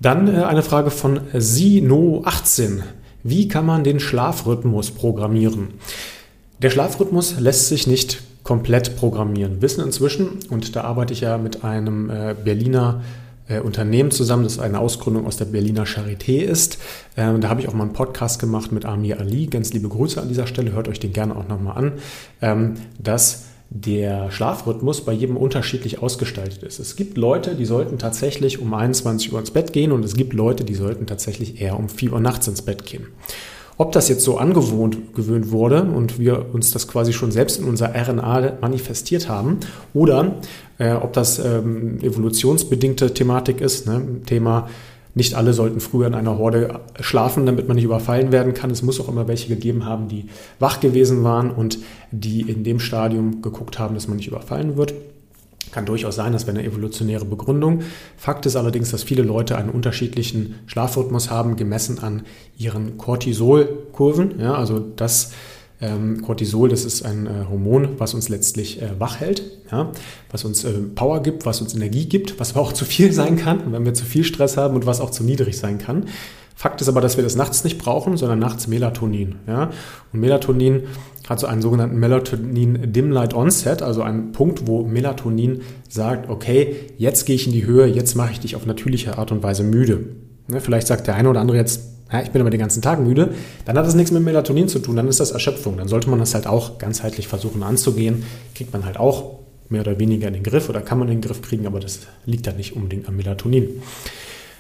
Dann 0.01 0.29
äh, 0.29 0.43
eine 0.43 0.63
Frage 0.63 0.91
von 0.91 1.21
Sino18. 1.35 2.83
Wie 3.23 3.49
kann 3.49 3.67
man 3.67 3.85
den 3.85 4.01
Schlafrhythmus 4.01 4.91
programmieren? 4.93 5.75
Der 6.63 6.71
Schlafrhythmus 6.71 7.39
lässt 7.39 7.69
sich 7.69 7.87
nicht 7.87 8.23
komplett 8.43 8.97
programmieren. 8.97 9.61
Wissen 9.61 9.85
inzwischen, 9.85 10.39
und 10.51 10.77
da 10.77 10.83
arbeite 10.83 11.13
ich 11.13 11.21
ja 11.21 11.37
mit 11.37 11.65
einem 11.65 12.09
äh, 12.09 12.35
Berliner 12.35 13.03
äh, 13.49 13.61
Unternehmen 13.61 14.11
zusammen, 14.11 14.45
das 14.45 14.59
eine 14.59 14.79
Ausgründung 14.79 15.27
aus 15.27 15.37
der 15.37 15.47
Berliner 15.47 15.85
Charité 15.85 16.39
ist. 16.43 16.79
Ähm, 17.17 17.41
da 17.41 17.49
habe 17.49 17.61
ich 17.61 17.69
auch 17.69 17.75
mal 17.75 17.85
einen 17.85 17.93
Podcast 17.93 18.41
gemacht 18.41 18.73
mit 18.73 18.85
Amir 18.85 19.21
Ali. 19.21 19.47
Ganz 19.47 19.73
liebe 19.73 19.89
Grüße 19.89 20.21
an 20.21 20.29
dieser 20.29 20.47
Stelle, 20.47 20.73
hört 20.73 20.89
euch 20.89 21.01
den 21.01 21.13
gerne 21.13 21.37
auch 21.37 21.49
nochmal 21.49 21.77
an. 21.77 21.93
Ähm, 22.43 22.75
dass 22.99 23.45
der 23.69 24.31
Schlafrhythmus 24.31 25.05
bei 25.05 25.13
jedem 25.13 25.37
unterschiedlich 25.37 26.01
ausgestaltet 26.01 26.63
ist. 26.63 26.79
Es 26.79 26.95
gibt 26.97 27.19
Leute, 27.19 27.57
die 27.57 27.65
sollten 27.65 27.99
tatsächlich 27.99 28.61
um 28.61 28.73
21 28.73 29.33
Uhr 29.33 29.41
ins 29.41 29.51
Bett 29.51 29.73
gehen 29.73 29.91
und 29.91 30.05
es 30.05 30.15
gibt 30.15 30.33
Leute, 30.35 30.65
die 30.65 30.75
sollten 30.75 31.07
tatsächlich 31.07 31.61
eher 31.61 31.77
um 31.77 31.89
4 31.89 32.13
Uhr 32.13 32.21
nachts 32.21 32.47
ins 32.47 32.63
Bett 32.63 32.87
gehen. 32.87 33.09
Ob 33.79 33.93
das 33.93 34.09
jetzt 34.09 34.25
so 34.25 34.39
angewohnt 34.39 35.15
gewöhnt 35.15 35.51
wurde 35.51 35.83
und 35.83 36.19
wir 36.19 36.55
uns 36.55 36.71
das 36.71 36.89
quasi 36.89 37.13
schon 37.13 37.31
selbst 37.31 37.61
in 37.61 37.67
unserer 37.67 37.95
RNA 37.95 38.55
manifestiert 38.61 39.29
haben 39.29 39.59
oder 39.93 40.37
äh, 40.79 40.93
ob 40.93 41.13
das 41.13 41.39
ähm, 41.39 41.99
evolutionsbedingte 42.01 43.13
Thematik 43.13 43.61
ist, 43.61 43.87
ne? 43.87 44.03
Thema 44.25 44.69
nicht 45.17 45.35
alle 45.35 45.55
sollten 45.55 45.81
früher 45.81 46.07
in 46.09 46.15
einer 46.15 46.37
Horde 46.37 46.81
schlafen, 47.01 47.47
damit 47.47 47.69
man 47.69 47.77
nicht 47.77 47.87
überfallen 47.87 48.33
werden 48.33 48.53
kann. 48.53 48.71
Es 48.71 48.83
muss 48.83 49.01
auch 49.01 49.09
immer 49.09 49.27
welche 49.27 49.49
gegeben 49.49 49.87
haben, 49.87 50.09
die 50.09 50.27
wach 50.59 50.79
gewesen 50.79 51.25
waren 51.25 51.51
und 51.51 51.79
die 52.11 52.43
in 52.43 52.65
dem 52.65 52.81
Stadium 52.81 53.41
geguckt 53.41 53.79
haben, 53.79 53.95
dass 53.95 54.09
man 54.09 54.19
nicht 54.19 54.29
überfallen 54.29 54.77
wird. 54.77 54.93
Kann 55.73 55.87
durchaus 55.87 56.17
sein, 56.17 56.33
das 56.33 56.47
wäre 56.47 56.59
eine 56.59 56.67
evolutionäre 56.67 57.25
Begründung. 57.25 57.81
Fakt 58.17 58.47
ist 58.47 58.57
allerdings, 58.57 58.91
dass 58.91 59.03
viele 59.03 59.23
Leute 59.23 59.57
einen 59.57 59.71
unterschiedlichen 59.71 60.57
Schlafrhythmus 60.67 61.31
haben, 61.31 61.57
gemessen 61.57 61.99
an 61.99 62.23
ihren 62.57 62.97
Cortisolkurven. 62.99 64.41
Ja, 64.41 64.55
also 64.55 64.79
das 64.79 65.33
ähm, 65.81 66.23
Cortisol, 66.23 66.69
das 66.69 66.85
ist 66.85 67.05
ein 67.05 67.27
äh, 67.27 67.31
Hormon, 67.51 67.99
was 67.99 68.15
uns 68.15 68.29
letztlich 68.29 68.81
äh, 68.81 68.99
wach 68.99 69.21
hält, 69.21 69.43
ja, 69.71 69.93
was 70.31 70.45
uns 70.45 70.65
äh, 70.65 70.73
Power 70.73 71.23
gibt, 71.23 71.45
was 71.45 71.61
uns 71.61 71.75
Energie 71.75 72.07
gibt, 72.07 72.41
was 72.41 72.53
aber 72.53 72.61
auch 72.63 72.73
zu 72.73 72.85
viel 72.85 73.13
sein 73.13 73.37
kann, 73.37 73.73
wenn 73.73 73.85
wir 73.85 73.93
zu 73.93 74.05
viel 74.05 74.25
Stress 74.25 74.57
haben 74.57 74.75
und 74.75 74.87
was 74.87 75.01
auch 75.01 75.11
zu 75.11 75.23
niedrig 75.23 75.59
sein 75.59 75.79
kann. 75.79 76.07
Fakt 76.59 76.81
ist 76.81 76.89
aber, 76.89 77.03
dass 77.03 77.19
wir 77.19 77.23
das 77.23 77.37
nachts 77.37 77.65
nicht 77.65 77.77
brauchen, 77.77 78.17
sondern 78.17 78.39
nachts 78.39 78.67
Melatonin. 78.67 79.35
Ja? 79.47 79.71
Und 80.11 80.21
Melatonin 80.21 80.85
hat 81.29 81.39
so 81.39 81.47
einen 81.47 81.61
sogenannten 81.61 81.99
Melatonin 81.99 82.93
Dim 82.95 83.13
Light 83.13 83.35
Onset, 83.35 83.83
also 83.83 84.01
einen 84.01 84.33
Punkt, 84.33 84.67
wo 84.67 84.83
Melatonin 84.83 85.61
sagt, 85.87 86.31
okay, 86.31 86.77
jetzt 86.97 87.27
gehe 87.27 87.37
ich 87.37 87.47
in 87.47 87.53
die 87.53 87.67
Höhe, 87.67 87.87
jetzt 87.87 88.15
mache 88.15 88.33
ich 88.33 88.41
dich 88.41 88.57
auf 88.57 88.65
natürliche 88.65 89.19
Art 89.19 89.33
und 89.33 89.43
Weise 89.43 89.65
müde. 89.65 90.07
Ne? 90.49 90.63
Vielleicht 90.63 90.87
sagt 90.87 91.07
der 91.07 91.15
eine 91.15 91.29
oder 91.29 91.41
andere 91.41 91.59
jetzt, 91.59 91.83
ja, 92.11 92.23
ich 92.23 92.31
bin 92.31 92.41
aber 92.41 92.51
den 92.51 92.61
ganzen 92.61 92.81
Tag 92.81 93.01
müde, 93.01 93.35
dann 93.67 93.77
hat 93.77 93.85
das 93.85 93.95
nichts 93.95 94.11
mit 94.11 94.23
Melatonin 94.23 94.69
zu 94.69 94.79
tun, 94.79 94.97
dann 94.97 95.09
ist 95.09 95.21
das 95.21 95.33
Erschöpfung. 95.33 95.77
Dann 95.77 95.89
sollte 95.89 96.09
man 96.09 96.21
das 96.21 96.35
halt 96.35 96.47
auch 96.47 96.79
ganzheitlich 96.79 97.29
versuchen 97.29 97.63
anzugehen. 97.63 98.25
Kriegt 98.55 98.73
man 98.73 98.87
halt 98.87 98.97
auch 98.97 99.41
mehr 99.69 99.83
oder 99.83 99.99
weniger 99.99 100.29
in 100.29 100.35
den 100.35 100.43
Griff 100.43 100.71
oder 100.71 100.81
kann 100.81 100.99
man 100.99 101.09
in 101.09 101.21
den 101.21 101.21
Griff 101.21 101.43
kriegen, 101.43 101.67
aber 101.67 101.81
das 101.81 102.01
liegt 102.25 102.47
dann 102.47 102.57
nicht 102.57 102.77
unbedingt 102.77 103.09
am 103.09 103.17
Melatonin. 103.17 103.83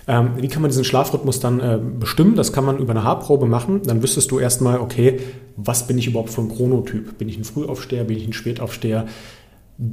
Ähm, 0.08 0.30
wie 0.36 0.48
kann 0.48 0.62
man 0.62 0.70
diesen 0.70 0.84
Schlafrhythmus 0.84 1.40
dann 1.40 1.60
äh, 1.60 1.78
bestimmen? 1.78 2.36
Das 2.36 2.52
kann 2.52 2.64
man 2.64 2.78
über 2.78 2.92
eine 2.92 3.02
Haarprobe 3.02 3.46
machen. 3.46 3.82
Dann 3.84 4.02
wüsstest 4.02 4.30
du 4.30 4.38
erstmal, 4.38 4.78
okay, 4.78 5.20
was 5.56 5.86
bin 5.86 5.98
ich 5.98 6.06
überhaupt 6.06 6.30
für 6.30 6.42
ein 6.42 6.48
Chronotyp? 6.48 7.18
Bin 7.18 7.28
ich 7.28 7.36
ein 7.38 7.44
Frühaufsteher? 7.44 8.04
Bin 8.04 8.16
ich 8.16 8.26
ein 8.26 8.32
Spätaufsteher? 8.32 9.06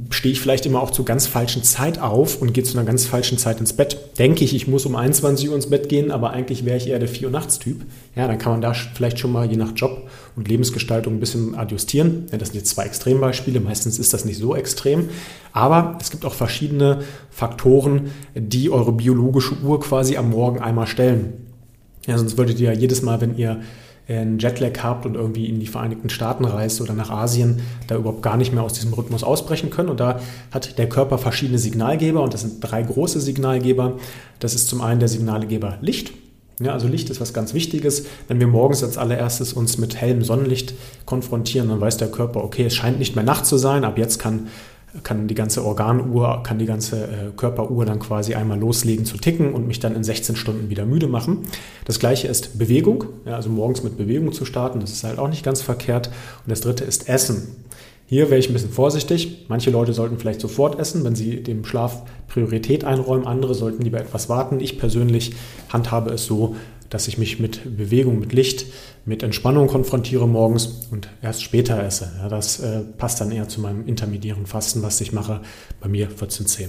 Stehe 0.08 0.32
ich 0.32 0.40
vielleicht 0.40 0.64
immer 0.64 0.80
auch 0.80 0.90
zur 0.90 1.04
ganz 1.04 1.26
falschen 1.26 1.62
Zeit 1.62 1.98
auf 1.98 2.40
und 2.40 2.54
gehe 2.54 2.64
zu 2.64 2.78
einer 2.78 2.86
ganz 2.86 3.04
falschen 3.04 3.36
Zeit 3.36 3.60
ins 3.60 3.74
Bett. 3.74 4.18
Denke 4.18 4.42
ich, 4.42 4.54
ich 4.54 4.66
muss 4.66 4.86
um 4.86 4.96
21 4.96 5.50
Uhr 5.50 5.54
ins 5.54 5.68
Bett 5.68 5.90
gehen, 5.90 6.10
aber 6.10 6.30
eigentlich 6.30 6.64
wäre 6.64 6.78
ich 6.78 6.88
eher 6.88 6.98
der 6.98 7.08
4 7.08 7.28
Uhr 7.28 7.32
Nachts-Typ. 7.32 7.82
Ja, 8.16 8.26
dann 8.26 8.38
kann 8.38 8.52
man 8.52 8.62
da 8.62 8.72
vielleicht 8.72 9.18
schon 9.18 9.30
mal 9.30 9.50
je 9.50 9.56
nach 9.56 9.72
Job 9.76 10.08
und 10.36 10.48
Lebensgestaltung 10.48 11.14
ein 11.14 11.20
bisschen 11.20 11.54
adjustieren. 11.54 12.26
Ja, 12.32 12.38
das 12.38 12.48
sind 12.48 12.56
jetzt 12.56 12.70
zwei 12.70 12.84
Extrembeispiele. 12.84 13.60
Meistens 13.60 13.98
ist 13.98 14.14
das 14.14 14.24
nicht 14.24 14.38
so 14.38 14.56
extrem. 14.56 15.10
Aber 15.52 15.98
es 16.00 16.10
gibt 16.10 16.24
auch 16.24 16.34
verschiedene 16.34 17.00
Faktoren, 17.30 18.10
die 18.34 18.70
eure 18.70 18.92
biologische 18.92 19.54
Uhr 19.62 19.80
quasi 19.80 20.16
am 20.16 20.30
Morgen 20.30 20.60
einmal 20.60 20.86
stellen. 20.86 21.34
Ja, 22.06 22.16
sonst 22.16 22.38
würdet 22.38 22.58
ihr 22.58 22.72
ja 22.72 22.78
jedes 22.78 23.02
Mal, 23.02 23.20
wenn 23.20 23.36
ihr 23.36 23.60
einen 24.08 24.38
Jetlag 24.38 24.82
habt 24.82 25.06
und 25.06 25.14
irgendwie 25.14 25.46
in 25.46 25.60
die 25.60 25.66
Vereinigten 25.66 26.10
Staaten 26.10 26.44
reist 26.44 26.80
oder 26.80 26.92
nach 26.92 27.10
Asien, 27.10 27.62
da 27.86 27.96
überhaupt 27.96 28.22
gar 28.22 28.36
nicht 28.36 28.52
mehr 28.52 28.62
aus 28.62 28.74
diesem 28.74 28.92
Rhythmus 28.92 29.24
ausbrechen 29.24 29.70
können. 29.70 29.88
Und 29.88 30.00
da 30.00 30.20
hat 30.50 30.78
der 30.78 30.88
Körper 30.88 31.18
verschiedene 31.18 31.58
Signalgeber 31.58 32.22
und 32.22 32.34
das 32.34 32.42
sind 32.42 32.60
drei 32.60 32.82
große 32.82 33.20
Signalgeber. 33.20 33.94
Das 34.40 34.54
ist 34.54 34.68
zum 34.68 34.82
einen 34.82 35.00
der 35.00 35.08
Signalgeber 35.08 35.78
Licht. 35.80 36.12
Ja, 36.60 36.72
also 36.72 36.86
Licht 36.86 37.10
ist 37.10 37.20
was 37.20 37.32
ganz 37.32 37.52
Wichtiges. 37.52 38.06
Wenn 38.28 38.38
wir 38.38 38.46
morgens 38.46 38.84
als 38.84 38.96
allererstes 38.96 39.52
uns 39.52 39.78
mit 39.78 39.96
hellem 39.96 40.22
Sonnenlicht 40.22 40.74
konfrontieren, 41.04 41.68
dann 41.68 41.80
weiß 41.80 41.96
der 41.96 42.10
Körper, 42.10 42.44
okay, 42.44 42.64
es 42.66 42.74
scheint 42.74 42.98
nicht 42.98 43.16
mehr 43.16 43.24
Nacht 43.24 43.46
zu 43.46 43.56
sein, 43.56 43.84
ab 43.84 43.98
jetzt 43.98 44.18
kann 44.18 44.48
kann 45.02 45.26
die 45.26 45.34
ganze 45.34 45.64
Organuhr, 45.64 46.42
kann 46.42 46.58
die 46.58 46.66
ganze 46.66 47.04
äh, 47.04 47.08
Körperuhr 47.36 47.84
dann 47.84 47.98
quasi 47.98 48.34
einmal 48.34 48.58
loslegen 48.58 49.04
zu 49.04 49.16
ticken 49.16 49.52
und 49.52 49.66
mich 49.66 49.80
dann 49.80 49.96
in 49.96 50.04
16 50.04 50.36
Stunden 50.36 50.70
wieder 50.70 50.86
müde 50.86 51.08
machen. 51.08 51.38
Das 51.84 51.98
gleiche 51.98 52.28
ist 52.28 52.58
Bewegung, 52.58 53.04
ja, 53.24 53.34
also 53.34 53.50
morgens 53.50 53.82
mit 53.82 53.96
Bewegung 53.96 54.32
zu 54.32 54.44
starten, 54.44 54.80
das 54.80 54.92
ist 54.92 55.04
halt 55.04 55.18
auch 55.18 55.28
nicht 55.28 55.44
ganz 55.44 55.62
verkehrt. 55.62 56.08
Und 56.08 56.50
das 56.50 56.60
dritte 56.60 56.84
ist 56.84 57.08
Essen. 57.08 57.48
Hier 58.06 58.28
wäre 58.30 58.38
ich 58.38 58.48
ein 58.48 58.52
bisschen 58.52 58.70
vorsichtig. 58.70 59.46
Manche 59.48 59.70
Leute 59.70 59.94
sollten 59.94 60.18
vielleicht 60.18 60.40
sofort 60.40 60.78
essen, 60.78 61.04
wenn 61.04 61.14
sie 61.14 61.42
dem 61.42 61.64
Schlaf 61.64 62.02
Priorität 62.28 62.84
einräumen. 62.84 63.26
Andere 63.26 63.54
sollten 63.54 63.82
lieber 63.82 63.98
etwas 63.98 64.28
warten. 64.28 64.60
Ich 64.60 64.78
persönlich 64.78 65.34
handhabe 65.70 66.10
es 66.10 66.26
so, 66.26 66.54
dass 66.94 67.08
ich 67.08 67.18
mich 67.18 67.40
mit 67.40 67.76
Bewegung, 67.76 68.20
mit 68.20 68.32
Licht, 68.32 68.66
mit 69.04 69.24
Entspannung 69.24 69.66
konfrontiere 69.66 70.28
morgens 70.28 70.86
und 70.92 71.08
erst 71.22 71.42
später 71.42 71.82
esse. 71.82 72.12
Ja, 72.20 72.28
das 72.28 72.60
äh, 72.60 72.82
passt 72.82 73.20
dann 73.20 73.32
eher 73.32 73.48
zu 73.48 73.60
meinem 73.60 73.84
intermediären 73.88 74.46
Fasten, 74.46 74.80
was 74.84 75.00
ich 75.00 75.12
mache, 75.12 75.40
bei 75.80 75.88
mir 75.88 76.08
14-10. 76.08 76.68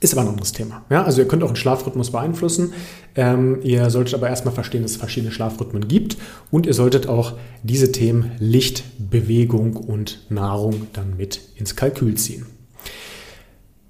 Ist 0.00 0.14
aber 0.14 0.22
ein 0.22 0.28
anderes 0.28 0.52
Thema. 0.52 0.86
Ja, 0.88 1.04
also 1.04 1.20
ihr 1.20 1.28
könnt 1.28 1.42
auch 1.42 1.50
den 1.50 1.56
Schlafrhythmus 1.56 2.10
beeinflussen. 2.10 2.72
Ähm, 3.14 3.58
ihr 3.62 3.90
solltet 3.90 4.14
aber 4.14 4.30
erstmal 4.30 4.54
verstehen, 4.54 4.80
dass 4.80 4.92
es 4.92 4.96
verschiedene 4.96 5.30
Schlafrhythmen 5.30 5.88
gibt 5.88 6.16
und 6.50 6.64
ihr 6.64 6.72
solltet 6.72 7.06
auch 7.06 7.34
diese 7.62 7.92
Themen 7.92 8.32
Licht, 8.38 8.82
Bewegung 9.10 9.76
und 9.76 10.24
Nahrung 10.30 10.86
dann 10.94 11.18
mit 11.18 11.38
ins 11.56 11.76
Kalkül 11.76 12.14
ziehen. 12.14 12.46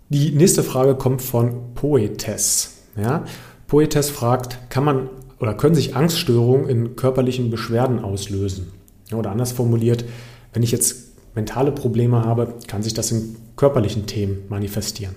Die 0.08 0.32
nächste 0.32 0.64
Frage 0.64 0.96
kommt 0.96 1.22
von 1.22 1.74
Poetes. 1.76 2.70
Ja, 2.96 3.24
Poetes 3.72 4.10
fragt, 4.10 4.68
kann 4.68 4.84
man 4.84 5.08
oder 5.40 5.54
können 5.54 5.74
sich 5.74 5.96
Angststörungen 5.96 6.68
in 6.68 6.94
körperlichen 6.94 7.48
Beschwerden 7.48 8.04
auslösen? 8.04 8.70
Oder 9.14 9.30
anders 9.30 9.52
formuliert, 9.52 10.04
wenn 10.52 10.62
ich 10.62 10.72
jetzt 10.72 11.14
mentale 11.34 11.72
Probleme 11.72 12.22
habe, 12.22 12.52
kann 12.66 12.82
sich 12.82 12.92
das 12.92 13.10
in 13.12 13.34
körperlichen 13.56 14.04
Themen 14.04 14.42
manifestieren. 14.50 15.14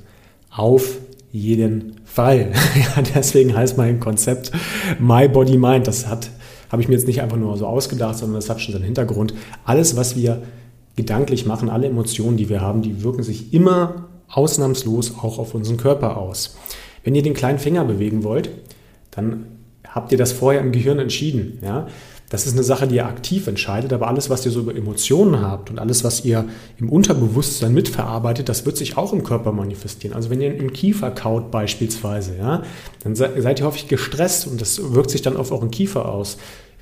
Auf 0.49 0.99
jeden 1.33 1.99
Fall. 2.05 2.53
deswegen 3.13 3.53
heißt 3.53 3.77
mein 3.77 3.99
Konzept 3.99 4.53
My 4.99 5.27
Body 5.27 5.57
Mind. 5.57 5.85
Das 5.85 6.07
hat, 6.07 6.29
habe 6.71 6.81
ich 6.81 6.87
mir 6.87 6.93
jetzt 6.95 7.07
nicht 7.07 7.21
einfach 7.21 7.35
nur 7.35 7.57
so 7.57 7.67
ausgedacht, 7.67 8.17
sondern 8.17 8.35
das 8.35 8.49
hat 8.49 8.61
schon 8.61 8.71
seinen 8.71 8.85
Hintergrund. 8.85 9.33
Alles, 9.65 9.97
was 9.97 10.15
wir 10.15 10.43
gedanklich 10.95 11.45
machen, 11.45 11.69
alle 11.69 11.87
Emotionen, 11.87 12.37
die 12.37 12.47
wir 12.47 12.61
haben, 12.61 12.81
die 12.81 13.03
wirken 13.03 13.21
sich 13.21 13.53
immer 13.53 14.05
ausnahmslos 14.29 15.15
auch 15.21 15.39
auf 15.39 15.55
unseren 15.55 15.75
Körper 15.75 16.15
aus. 16.15 16.55
Wenn 17.05 17.15
ihr 17.15 17.23
den 17.23 17.35
kleinen 17.35 17.59
Finger 17.59 17.85
bewegen 17.85 18.25
wollt, 18.25 18.49
dann 19.11 19.45
habt 19.87 20.11
ihr 20.11 20.17
das 20.17 20.33
vorher 20.33 20.59
im 20.59 20.73
Gehirn 20.73 20.99
entschieden. 20.99 21.59
Ja? 21.63 21.87
Das 22.29 22.47
ist 22.47 22.53
eine 22.53 22.63
Sache, 22.63 22.87
die 22.87 22.95
ihr 22.95 23.05
aktiv 23.05 23.45
entscheidet, 23.47 23.93
aber 23.93 24.07
alles, 24.07 24.31
was 24.31 24.45
ihr 24.45 24.51
so 24.51 24.59
über 24.59 24.75
Emotionen 24.75 25.41
habt 25.41 25.69
und 25.69 25.77
alles, 25.77 26.03
was 26.03 26.25
ihr 26.25 26.45
im 26.77 26.89
Unterbewusstsein 26.89 27.73
mitverarbeitet, 27.73 28.49
das 28.49 28.65
wird 28.65 28.75
sich 28.75 28.97
auch 28.97 29.13
im 29.13 29.23
Körper 29.23 29.51
manifestieren. 29.51 30.15
Also 30.15 30.31
wenn 30.31 30.41
ihr 30.41 30.57
im 30.57 30.73
Kiefer 30.73 31.11
kaut 31.11 31.51
beispielsweise, 31.51 32.35
ja, 32.37 32.63
dann 33.03 33.15
seid 33.15 33.59
ihr 33.59 33.65
häufig 33.65 33.87
gestresst 33.87 34.47
und 34.47 34.59
das 34.59 34.93
wirkt 34.93 35.11
sich 35.11 35.21
dann 35.21 35.37
auf 35.37 35.51
euren 35.51 35.69
Kiefer 35.69 36.09
aus. 36.09 36.37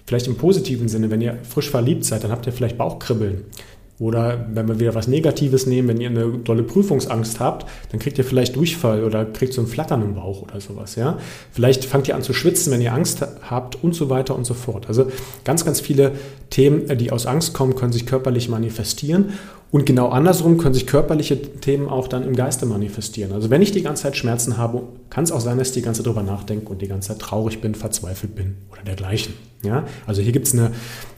Vielleicht 0.05 0.27
im 0.27 0.37
positiven 0.37 0.87
Sinne, 0.87 1.11
wenn 1.11 1.21
ihr 1.21 1.39
frisch 1.43 1.69
verliebt 1.69 2.05
seid, 2.05 2.23
dann 2.23 2.31
habt 2.31 2.45
ihr 2.47 2.53
vielleicht 2.53 2.77
Bauchkribbeln. 2.77 3.43
Oder 4.03 4.47
wenn 4.51 4.67
wir 4.67 4.81
wieder 4.81 4.95
was 4.95 5.07
Negatives 5.07 5.65
nehmen, 5.65 5.87
wenn 5.87 6.01
ihr 6.01 6.09
eine 6.09 6.27
dolle 6.27 6.63
Prüfungsangst 6.63 7.39
habt, 7.39 7.65
dann 7.89 8.01
kriegt 8.01 8.17
ihr 8.17 8.25
vielleicht 8.25 8.53
Durchfall 8.57 9.01
oder 9.05 9.23
kriegt 9.23 9.53
so 9.53 9.61
ein 9.61 9.67
Flattern 9.67 10.01
im 10.01 10.15
Bauch 10.15 10.41
oder 10.41 10.59
sowas. 10.59 10.95
Ja? 10.95 11.19
Vielleicht 11.53 11.85
fangt 11.85 12.09
ihr 12.09 12.15
an 12.17 12.21
zu 12.21 12.33
schwitzen, 12.33 12.73
wenn 12.73 12.81
ihr 12.81 12.93
Angst 12.93 13.25
habt 13.49 13.81
und 13.81 13.95
so 13.95 14.09
weiter 14.09 14.35
und 14.35 14.43
so 14.43 14.55
fort. 14.55 14.89
Also 14.89 15.09
ganz, 15.45 15.63
ganz 15.63 15.79
viele 15.79 16.11
Themen, 16.49 16.97
die 16.97 17.13
aus 17.13 17.25
Angst 17.25 17.53
kommen, 17.53 17.75
können 17.75 17.93
sich 17.93 18.05
körperlich 18.05 18.49
manifestieren. 18.49 19.35
Und 19.73 19.87
genau 19.87 20.09
andersrum 20.09 20.59
können 20.59 20.75
sich 20.75 20.85
körperliche 20.85 21.41
Themen 21.41 21.89
auch 21.89 22.07
dann 22.07 22.21
im 22.21 22.35
Geiste 22.35 22.67
manifestieren. 22.67 23.31
Also 23.31 23.49
wenn 23.49 23.63
ich 23.63 23.71
die 23.71 23.81
ganze 23.81 24.03
Zeit 24.03 24.15
Schmerzen 24.15 24.57
habe, 24.57 24.83
kann 25.09 25.23
es 25.23 25.31
auch 25.31 25.39
sein, 25.39 25.57
dass 25.57 25.69
ich 25.69 25.73
die 25.73 25.81
ganze 25.81 26.03
Zeit 26.03 26.05
drüber 26.05 26.21
nachdenke 26.21 26.71
und 26.71 26.83
die 26.83 26.87
ganze 26.87 27.07
Zeit 27.07 27.17
traurig 27.17 27.59
bin, 27.59 27.73
verzweifelt 27.73 28.35
bin 28.35 28.53
oder 28.71 28.83
dergleichen. 28.83 29.33
Ja? 29.63 29.85
Also 30.05 30.21
hier 30.21 30.31
gibt 30.31 30.45
es 30.45 30.53
eine 30.53 30.73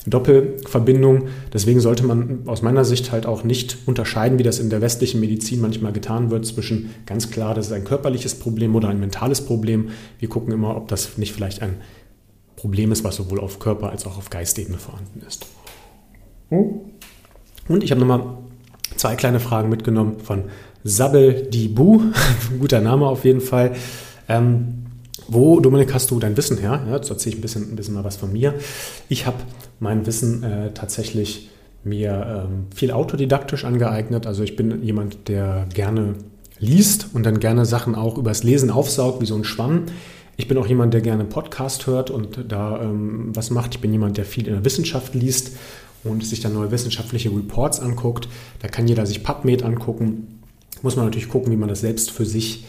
Doppelverbindung. 0.07 1.27
Deswegen 1.51 1.81
sollte 1.81 2.05
man 2.05 2.43
aus 2.45 2.61
meiner 2.61 2.85
Sicht 2.85 3.11
halt 3.11 3.25
auch 3.25 3.43
nicht 3.43 3.77
unterscheiden, 3.87 4.39
wie 4.39 4.43
das 4.43 4.59
in 4.59 4.69
der 4.69 4.79
westlichen 4.79 5.19
Medizin 5.19 5.59
manchmal 5.59 5.91
getan 5.91 6.31
wird, 6.31 6.45
zwischen 6.45 6.91
ganz 7.05 7.31
klar, 7.31 7.55
das 7.55 7.65
ist 7.65 7.73
ein 7.73 7.83
körperliches 7.83 8.35
Problem 8.35 8.73
oder 8.73 8.87
ein 8.87 9.01
mentales 9.01 9.41
Problem. 9.41 9.89
Wir 10.19 10.29
gucken 10.29 10.53
immer, 10.53 10.77
ob 10.77 10.87
das 10.87 11.17
nicht 11.17 11.33
vielleicht 11.33 11.61
ein 11.61 11.75
Problem 12.55 12.93
ist, 12.93 13.03
was 13.03 13.17
sowohl 13.17 13.41
auf 13.41 13.59
Körper 13.59 13.89
als 13.89 14.05
auch 14.05 14.17
auf 14.17 14.29
Geistebene 14.29 14.77
vorhanden 14.77 15.23
ist. 15.27 15.45
Und 17.67 17.83
ich 17.83 17.91
habe 17.91 17.99
nochmal 17.99 18.44
zwei 19.05 19.15
kleine 19.15 19.39
Fragen 19.39 19.69
mitgenommen 19.69 20.19
von 20.19 20.45
Sabel 20.83 21.43
Dibu, 21.43 22.01
guter 22.59 22.81
Name 22.81 23.05
auf 23.05 23.23
jeden 23.23 23.39
Fall. 23.39 23.75
Ähm, 24.27 24.85
wo, 25.27 25.59
Dominik, 25.59 25.93
hast 25.93 26.09
du 26.09 26.19
dein 26.19 26.35
Wissen 26.35 26.57
her? 26.57 26.81
Ja, 26.87 26.95
jetzt 26.95 27.11
erzähle 27.11 27.35
ich 27.35 27.37
ein 27.37 27.41
bisschen, 27.43 27.71
ein 27.71 27.75
bisschen 27.75 27.93
mal 27.93 28.03
was 28.03 28.15
von 28.15 28.33
mir. 28.33 28.55
Ich 29.07 29.27
habe 29.27 29.37
mein 29.79 30.07
Wissen 30.07 30.41
äh, 30.41 30.71
tatsächlich 30.73 31.51
mir 31.83 32.47
ähm, 32.49 32.65
viel 32.73 32.89
autodidaktisch 32.89 33.63
angeeignet. 33.63 34.25
Also 34.25 34.41
ich 34.41 34.55
bin 34.55 34.81
jemand, 34.81 35.27
der 35.27 35.67
gerne 35.71 36.15
liest 36.57 37.09
und 37.13 37.27
dann 37.27 37.39
gerne 37.39 37.67
Sachen 37.67 37.93
auch 37.93 38.17
übers 38.17 38.41
Lesen 38.41 38.71
aufsaugt, 38.71 39.21
wie 39.21 39.27
so 39.27 39.35
ein 39.35 39.43
Schwamm. 39.43 39.83
Ich 40.35 40.47
bin 40.47 40.57
auch 40.57 40.65
jemand, 40.65 40.95
der 40.95 41.01
gerne 41.01 41.25
Podcast 41.25 41.85
hört 41.85 42.09
und 42.09 42.45
da 42.47 42.81
ähm, 42.81 43.35
was 43.35 43.51
macht. 43.51 43.75
Ich 43.75 43.81
bin 43.81 43.91
jemand, 43.91 44.17
der 44.17 44.25
viel 44.25 44.47
in 44.47 44.53
der 44.53 44.65
Wissenschaft 44.65 45.13
liest 45.13 45.51
und 46.05 46.25
sich 46.25 46.39
dann 46.39 46.53
neue 46.53 46.71
wissenschaftliche 46.71 47.29
Reports 47.29 47.79
anguckt. 47.79 48.29
Da 48.61 48.67
kann 48.67 48.87
jeder 48.87 49.05
sich 49.05 49.23
PubMed 49.23 49.63
angucken. 49.63 50.41
Muss 50.81 50.95
man 50.95 51.05
natürlich 51.05 51.29
gucken, 51.29 51.51
wie 51.51 51.57
man 51.57 51.69
das 51.69 51.81
selbst 51.81 52.11
für 52.11 52.25
sich 52.25 52.65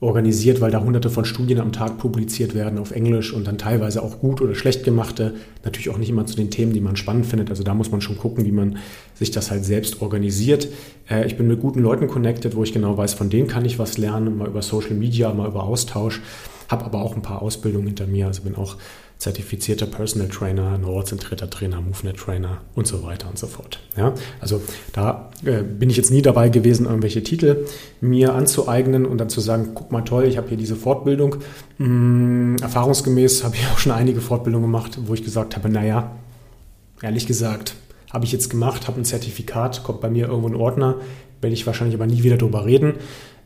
organisiert, 0.00 0.62
weil 0.62 0.70
da 0.70 0.82
hunderte 0.82 1.10
von 1.10 1.26
Studien 1.26 1.60
am 1.60 1.72
Tag 1.72 1.98
publiziert 1.98 2.54
werden 2.54 2.78
auf 2.78 2.90
Englisch 2.90 3.34
und 3.34 3.46
dann 3.46 3.58
teilweise 3.58 4.02
auch 4.02 4.18
gut 4.18 4.40
oder 4.40 4.54
schlecht 4.54 4.82
gemachte. 4.82 5.34
Natürlich 5.62 5.90
auch 5.90 5.98
nicht 5.98 6.08
immer 6.08 6.24
zu 6.24 6.36
den 6.36 6.50
Themen, 6.50 6.72
die 6.72 6.80
man 6.80 6.96
spannend 6.96 7.26
findet. 7.26 7.50
Also 7.50 7.62
da 7.62 7.74
muss 7.74 7.90
man 7.90 8.00
schon 8.00 8.16
gucken, 8.16 8.46
wie 8.46 8.52
man 8.52 8.78
sich 9.14 9.30
das 9.30 9.50
halt 9.50 9.64
selbst 9.64 10.00
organisiert. 10.00 10.68
Äh, 11.08 11.26
ich 11.26 11.36
bin 11.36 11.48
mit 11.48 11.60
guten 11.60 11.80
Leuten 11.80 12.08
connected, 12.08 12.56
wo 12.56 12.62
ich 12.62 12.72
genau 12.72 12.96
weiß, 12.96 13.12
von 13.12 13.28
denen 13.28 13.46
kann 13.46 13.66
ich 13.66 13.78
was 13.78 13.98
lernen, 13.98 14.38
mal 14.38 14.48
über 14.48 14.62
Social 14.62 14.94
Media, 14.94 15.32
mal 15.34 15.48
über 15.48 15.64
Austausch. 15.64 16.22
Habe 16.68 16.86
aber 16.86 17.02
auch 17.02 17.14
ein 17.14 17.22
paar 17.22 17.42
Ausbildungen 17.42 17.88
hinter 17.88 18.06
mir, 18.06 18.26
also 18.26 18.42
bin 18.42 18.54
auch 18.54 18.76
zertifizierter 19.20 19.84
Personal 19.84 20.28
Trainer, 20.28 20.78
neurozentrierter 20.78 21.50
Trainer, 21.50 21.82
Movement 21.82 22.18
Trainer 22.18 22.62
und 22.74 22.86
so 22.86 23.02
weiter 23.02 23.28
und 23.28 23.38
so 23.38 23.46
fort. 23.46 23.78
Ja, 23.94 24.14
also 24.40 24.62
da 24.94 25.30
äh, 25.44 25.62
bin 25.62 25.90
ich 25.90 25.98
jetzt 25.98 26.10
nie 26.10 26.22
dabei 26.22 26.48
gewesen, 26.48 26.86
irgendwelche 26.86 27.22
Titel 27.22 27.66
mir 28.00 28.34
anzueignen 28.34 29.04
und 29.04 29.18
dann 29.18 29.28
zu 29.28 29.42
sagen, 29.42 29.72
guck 29.74 29.92
mal 29.92 30.00
toll, 30.00 30.24
ich 30.24 30.38
habe 30.38 30.48
hier 30.48 30.56
diese 30.56 30.74
Fortbildung. 30.74 31.36
Hm, 31.76 32.56
erfahrungsgemäß 32.62 33.44
habe 33.44 33.56
ich 33.56 33.66
auch 33.72 33.78
schon 33.78 33.92
einige 33.92 34.22
Fortbildungen 34.22 34.66
gemacht, 34.66 34.98
wo 35.04 35.12
ich 35.12 35.22
gesagt 35.22 35.54
habe, 35.54 35.68
naja, 35.68 36.16
ehrlich 37.02 37.26
gesagt, 37.26 37.74
habe 38.10 38.24
ich 38.24 38.32
jetzt 38.32 38.48
gemacht, 38.48 38.88
habe 38.88 38.98
ein 39.02 39.04
Zertifikat, 39.04 39.84
kommt 39.84 40.00
bei 40.00 40.08
mir 40.08 40.28
irgendwo 40.28 40.48
ein 40.48 40.56
Ordner, 40.56 40.96
werde 41.42 41.52
ich 41.52 41.66
wahrscheinlich 41.66 41.94
aber 41.94 42.06
nie 42.06 42.22
wieder 42.22 42.38
drüber 42.38 42.64
reden. 42.64 42.94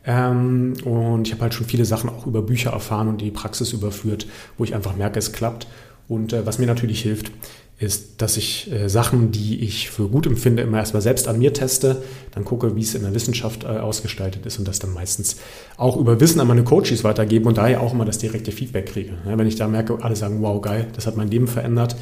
Ähm, 0.05 0.73
und 0.83 1.27
ich 1.27 1.33
habe 1.33 1.43
halt 1.43 1.53
schon 1.53 1.65
viele 1.65 1.85
Sachen 1.85 2.09
auch 2.09 2.27
über 2.27 2.41
Bücher 2.41 2.71
erfahren 2.71 3.07
und 3.07 3.21
die 3.21 3.31
Praxis 3.31 3.73
überführt, 3.73 4.27
wo 4.57 4.63
ich 4.63 4.75
einfach 4.75 4.95
merke, 4.95 5.19
es 5.19 5.31
klappt. 5.31 5.67
Und 6.07 6.33
äh, 6.33 6.45
was 6.45 6.59
mir 6.59 6.67
natürlich 6.67 7.01
hilft, 7.01 7.31
ist, 7.77 8.21
dass 8.21 8.37
ich 8.37 8.71
äh, 8.71 8.87
Sachen, 8.87 9.31
die 9.31 9.59
ich 9.59 9.89
für 9.89 10.07
gut 10.07 10.27
empfinde, 10.27 10.63
immer 10.63 10.77
erstmal 10.77 11.01
selbst 11.01 11.27
an 11.27 11.39
mir 11.39 11.51
teste, 11.51 12.03
dann 12.31 12.45
gucke, 12.45 12.75
wie 12.75 12.81
es 12.81 12.95
in 12.95 13.01
der 13.01 13.13
Wissenschaft 13.13 13.65
äh, 13.65 13.67
ausgestaltet 13.67 14.45
ist 14.45 14.59
und 14.59 14.67
das 14.67 14.79
dann 14.79 14.93
meistens 14.93 15.37
auch 15.75 15.97
über 15.97 16.19
Wissen 16.21 16.39
an 16.39 16.47
meine 16.47 16.63
Coaches 16.63 17.03
weitergebe 17.03 17.47
und 17.49 17.57
daher 17.57 17.81
auch 17.81 17.93
immer 17.93 18.05
das 18.05 18.17
direkte 18.17 18.53
Feedback 18.53 18.85
kriege. 18.85 19.13
Wenn 19.25 19.47
ich 19.47 19.57
da 19.57 19.67
merke, 19.67 20.01
alle 20.01 20.15
sagen, 20.15 20.41
wow, 20.41 20.61
geil, 20.61 20.87
das 20.93 21.05
hat 21.05 21.17
mein 21.17 21.27
Leben 21.27 21.47
verändert, 21.47 21.97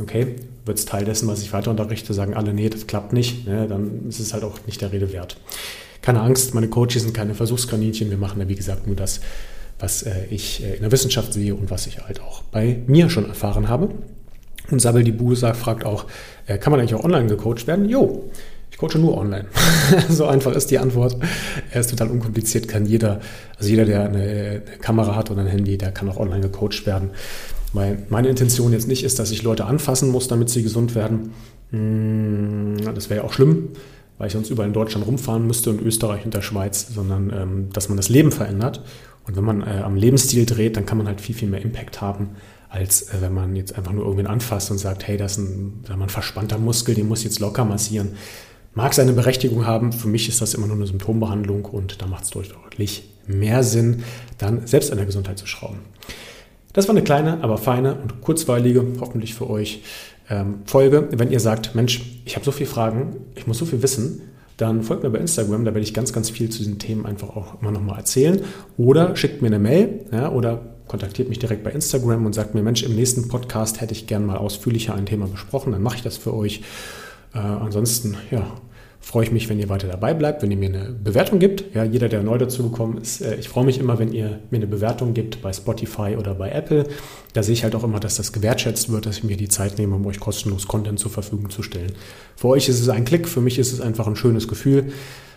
okay, 0.00 0.36
wird 0.64 0.78
es 0.78 0.84
Teil 0.84 1.04
dessen, 1.04 1.26
was 1.26 1.42
ich 1.42 1.52
weiter 1.52 1.72
unterrichte, 1.72 2.14
sagen 2.14 2.34
alle, 2.34 2.54
nee, 2.54 2.68
das 2.68 2.86
klappt 2.86 3.12
nicht, 3.12 3.48
ne, 3.48 3.66
dann 3.68 4.08
ist 4.08 4.20
es 4.20 4.32
halt 4.32 4.44
auch 4.44 4.58
nicht 4.66 4.80
der 4.80 4.92
Rede 4.92 5.12
wert. 5.12 5.38
Keine 6.02 6.20
Angst, 6.20 6.54
meine 6.54 6.68
Coaches 6.68 7.02
sind 7.02 7.14
keine 7.14 7.34
Versuchskaninchen, 7.34 8.10
wir 8.10 8.18
machen 8.18 8.40
da 8.40 8.48
wie 8.48 8.54
gesagt 8.54 8.86
nur 8.86 8.96
das, 8.96 9.20
was 9.78 10.02
äh, 10.02 10.26
ich 10.30 10.64
äh, 10.64 10.74
in 10.76 10.82
der 10.82 10.92
Wissenschaft 10.92 11.32
sehe 11.32 11.54
und 11.54 11.70
was 11.70 11.86
ich 11.86 11.98
halt 11.98 12.20
auch 12.20 12.42
bei 12.42 12.82
mir 12.86 13.10
schon 13.10 13.26
erfahren 13.26 13.68
habe. 13.68 13.90
Und 14.70 14.80
Sabel 14.80 15.04
die 15.04 15.12
Busa 15.12 15.54
fragt 15.54 15.84
auch, 15.84 16.06
äh, 16.46 16.58
kann 16.58 16.70
man 16.70 16.80
eigentlich 16.80 16.94
auch 16.94 17.04
online 17.04 17.26
gecoacht 17.26 17.66
werden? 17.66 17.88
Jo, 17.88 18.30
ich 18.70 18.78
coache 18.78 18.98
nur 18.98 19.16
online. 19.16 19.46
so 20.08 20.26
einfach 20.26 20.52
ist 20.52 20.70
die 20.70 20.78
Antwort. 20.78 21.16
Er 21.70 21.80
ist 21.80 21.90
total 21.90 22.08
unkompliziert, 22.08 22.68
kann 22.68 22.84
jeder, 22.84 23.20
also 23.56 23.70
jeder, 23.70 23.84
der 23.84 24.04
eine, 24.04 24.62
Kamera 24.80 25.14
hat 25.14 25.30
oder 25.30 25.42
ein 25.42 25.46
Handy, 25.46 25.78
der 25.78 25.92
kann 25.92 26.08
auch 26.08 26.18
online 26.18 26.42
gecoacht 26.42 26.84
werden. 26.84 27.10
Weil 27.72 27.98
meine 28.08 28.28
Intention 28.28 28.72
jetzt 28.72 28.88
nicht 28.88 29.04
ist, 29.04 29.18
dass 29.18 29.30
ich 29.30 29.42
Leute 29.42 29.66
anfassen 29.66 30.10
muss, 30.10 30.28
damit 30.28 30.50
sie 30.50 30.62
gesund 30.62 30.94
werden. 30.94 31.32
Hm, 31.70 32.76
das 32.94 33.10
wäre 33.10 33.20
ja 33.20 33.26
auch 33.26 33.32
schlimm, 33.32 33.70
weil 34.18 34.28
ich 34.28 34.32
sonst 34.32 34.50
überall 34.50 34.68
in 34.68 34.74
Deutschland 34.74 35.06
rumfahren 35.06 35.46
müsste 35.46 35.70
und 35.70 35.82
Österreich 35.82 36.24
und 36.24 36.34
der 36.34 36.42
Schweiz, 36.42 36.88
sondern 36.94 37.30
ähm, 37.30 37.68
dass 37.72 37.88
man 37.88 37.96
das 37.96 38.08
Leben 38.08 38.32
verändert. 38.32 38.82
Und 39.26 39.36
wenn 39.36 39.44
man 39.44 39.62
äh, 39.62 39.82
am 39.84 39.96
Lebensstil 39.96 40.46
dreht, 40.46 40.76
dann 40.76 40.86
kann 40.86 40.98
man 40.98 41.06
halt 41.06 41.20
viel, 41.20 41.34
viel 41.34 41.48
mehr 41.48 41.62
Impact 41.62 42.00
haben, 42.00 42.30
als 42.68 43.02
äh, 43.02 43.20
wenn 43.20 43.34
man 43.34 43.56
jetzt 43.56 43.76
einfach 43.76 43.92
nur 43.92 44.04
irgendwen 44.04 44.26
anfasst 44.26 44.70
und 44.70 44.78
sagt, 44.78 45.06
hey, 45.06 45.16
das 45.16 45.32
ist 45.32 45.38
ein, 45.38 45.84
wir, 45.86 45.94
ein 45.94 46.08
verspannter 46.08 46.58
Muskel, 46.58 46.94
den 46.94 47.08
muss 47.08 47.24
jetzt 47.24 47.40
locker 47.40 47.64
massieren. 47.64 48.10
Mag 48.74 48.94
seine 48.94 49.14
Berechtigung 49.14 49.66
haben, 49.66 49.92
für 49.92 50.08
mich 50.08 50.28
ist 50.28 50.40
das 50.42 50.54
immer 50.54 50.66
nur 50.66 50.76
eine 50.76 50.86
Symptombehandlung 50.86 51.64
und 51.64 52.02
da 52.02 52.06
macht 52.06 52.24
es 52.24 52.30
deutlich 52.30 53.08
mehr 53.26 53.62
Sinn, 53.62 54.04
dann 54.38 54.66
selbst 54.66 54.90
an 54.90 54.98
der 54.98 55.06
Gesundheit 55.06 55.38
zu 55.38 55.46
schrauben. 55.46 55.78
Das 56.72 56.88
war 56.88 56.94
eine 56.94 57.02
kleine, 57.02 57.42
aber 57.42 57.56
feine 57.56 57.94
und 57.94 58.20
kurzweilige, 58.20 58.84
hoffentlich 59.00 59.32
für 59.32 59.48
euch, 59.48 59.82
ähm, 60.30 60.60
Folge. 60.64 61.08
Wenn 61.10 61.30
ihr 61.30 61.40
sagt, 61.40 61.74
Mensch, 61.74 62.20
ich 62.24 62.34
habe 62.36 62.44
so 62.44 62.52
viele 62.52 62.68
Fragen, 62.68 63.16
ich 63.34 63.46
muss 63.46 63.58
so 63.58 63.66
viel 63.66 63.82
wissen, 63.82 64.22
dann 64.56 64.82
folgt 64.82 65.02
mir 65.02 65.10
bei 65.10 65.18
Instagram, 65.18 65.64
da 65.64 65.74
werde 65.74 65.84
ich 65.84 65.92
ganz, 65.92 66.12
ganz 66.12 66.30
viel 66.30 66.48
zu 66.48 66.58
diesen 66.58 66.78
Themen 66.78 67.04
einfach 67.04 67.36
auch 67.36 67.60
immer 67.60 67.70
nochmal 67.70 67.98
erzählen. 67.98 68.40
Oder 68.78 69.14
schickt 69.16 69.42
mir 69.42 69.48
eine 69.48 69.58
Mail 69.58 70.06
ja, 70.12 70.30
oder 70.30 70.76
kontaktiert 70.88 71.28
mich 71.28 71.38
direkt 71.38 71.64
bei 71.64 71.70
Instagram 71.70 72.24
und 72.24 72.34
sagt 72.34 72.54
mir, 72.54 72.62
Mensch, 72.62 72.82
im 72.82 72.94
nächsten 72.94 73.28
Podcast 73.28 73.80
hätte 73.80 73.92
ich 73.92 74.06
gern 74.06 74.24
mal 74.24 74.36
ausführlicher 74.36 74.94
ein 74.94 75.06
Thema 75.06 75.26
besprochen, 75.26 75.72
dann 75.72 75.82
mache 75.82 75.96
ich 75.96 76.02
das 76.02 76.16
für 76.16 76.34
euch. 76.34 76.62
Äh, 77.34 77.38
ansonsten, 77.38 78.16
ja, 78.30 78.46
freue 79.06 79.22
ich 79.22 79.30
mich, 79.30 79.48
wenn 79.48 79.60
ihr 79.60 79.68
weiter 79.68 79.86
dabei 79.86 80.14
bleibt, 80.14 80.42
wenn 80.42 80.50
ihr 80.50 80.56
mir 80.56 80.68
eine 80.68 80.90
Bewertung 80.90 81.38
gibt. 81.38 81.76
Ja, 81.76 81.84
jeder, 81.84 82.08
der 82.08 82.24
neu 82.24 82.38
dazugekommen 82.38 82.98
ist, 82.98 83.20
äh, 83.20 83.36
ich 83.36 83.48
freue 83.48 83.64
mich 83.64 83.78
immer, 83.78 84.00
wenn 84.00 84.12
ihr 84.12 84.40
mir 84.50 84.56
eine 84.56 84.66
Bewertung 84.66 85.14
gibt 85.14 85.42
bei 85.42 85.52
Spotify 85.52 86.16
oder 86.18 86.34
bei 86.34 86.50
Apple. 86.50 86.88
Da 87.32 87.44
sehe 87.44 87.52
ich 87.52 87.62
halt 87.62 87.76
auch 87.76 87.84
immer, 87.84 88.00
dass 88.00 88.16
das 88.16 88.32
gewertschätzt 88.32 88.90
wird, 88.90 89.06
dass 89.06 89.18
ich 89.18 89.24
mir 89.24 89.36
die 89.36 89.48
Zeit 89.48 89.78
nehme, 89.78 89.94
um 89.94 90.04
euch 90.06 90.18
kostenlos 90.18 90.66
Content 90.66 90.98
zur 90.98 91.12
Verfügung 91.12 91.50
zu 91.50 91.62
stellen. 91.62 91.92
Für 92.34 92.48
euch 92.48 92.68
ist 92.68 92.80
es 92.80 92.88
ein 92.88 93.04
Klick, 93.04 93.28
für 93.28 93.40
mich 93.40 93.60
ist 93.60 93.72
es 93.72 93.80
einfach 93.80 94.08
ein 94.08 94.16
schönes 94.16 94.48
Gefühl. 94.48 94.86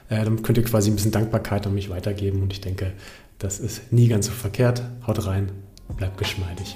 Äh, 0.09 0.25
dann 0.25 0.41
könnt 0.41 0.57
ihr 0.57 0.63
quasi 0.63 0.89
ein 0.89 0.95
bisschen 0.95 1.11
Dankbarkeit 1.11 1.67
an 1.67 1.75
mich 1.75 1.91
weitergeben 1.91 2.41
und 2.41 2.51
ich 2.51 2.61
denke, 2.61 2.93
das 3.37 3.59
ist 3.59 3.93
nie 3.93 4.07
ganz 4.07 4.25
so 4.25 4.31
verkehrt. 4.31 4.81
Haut 5.05 5.23
rein, 5.27 5.51
bleibt 5.95 6.17
geschmeidig. 6.17 6.75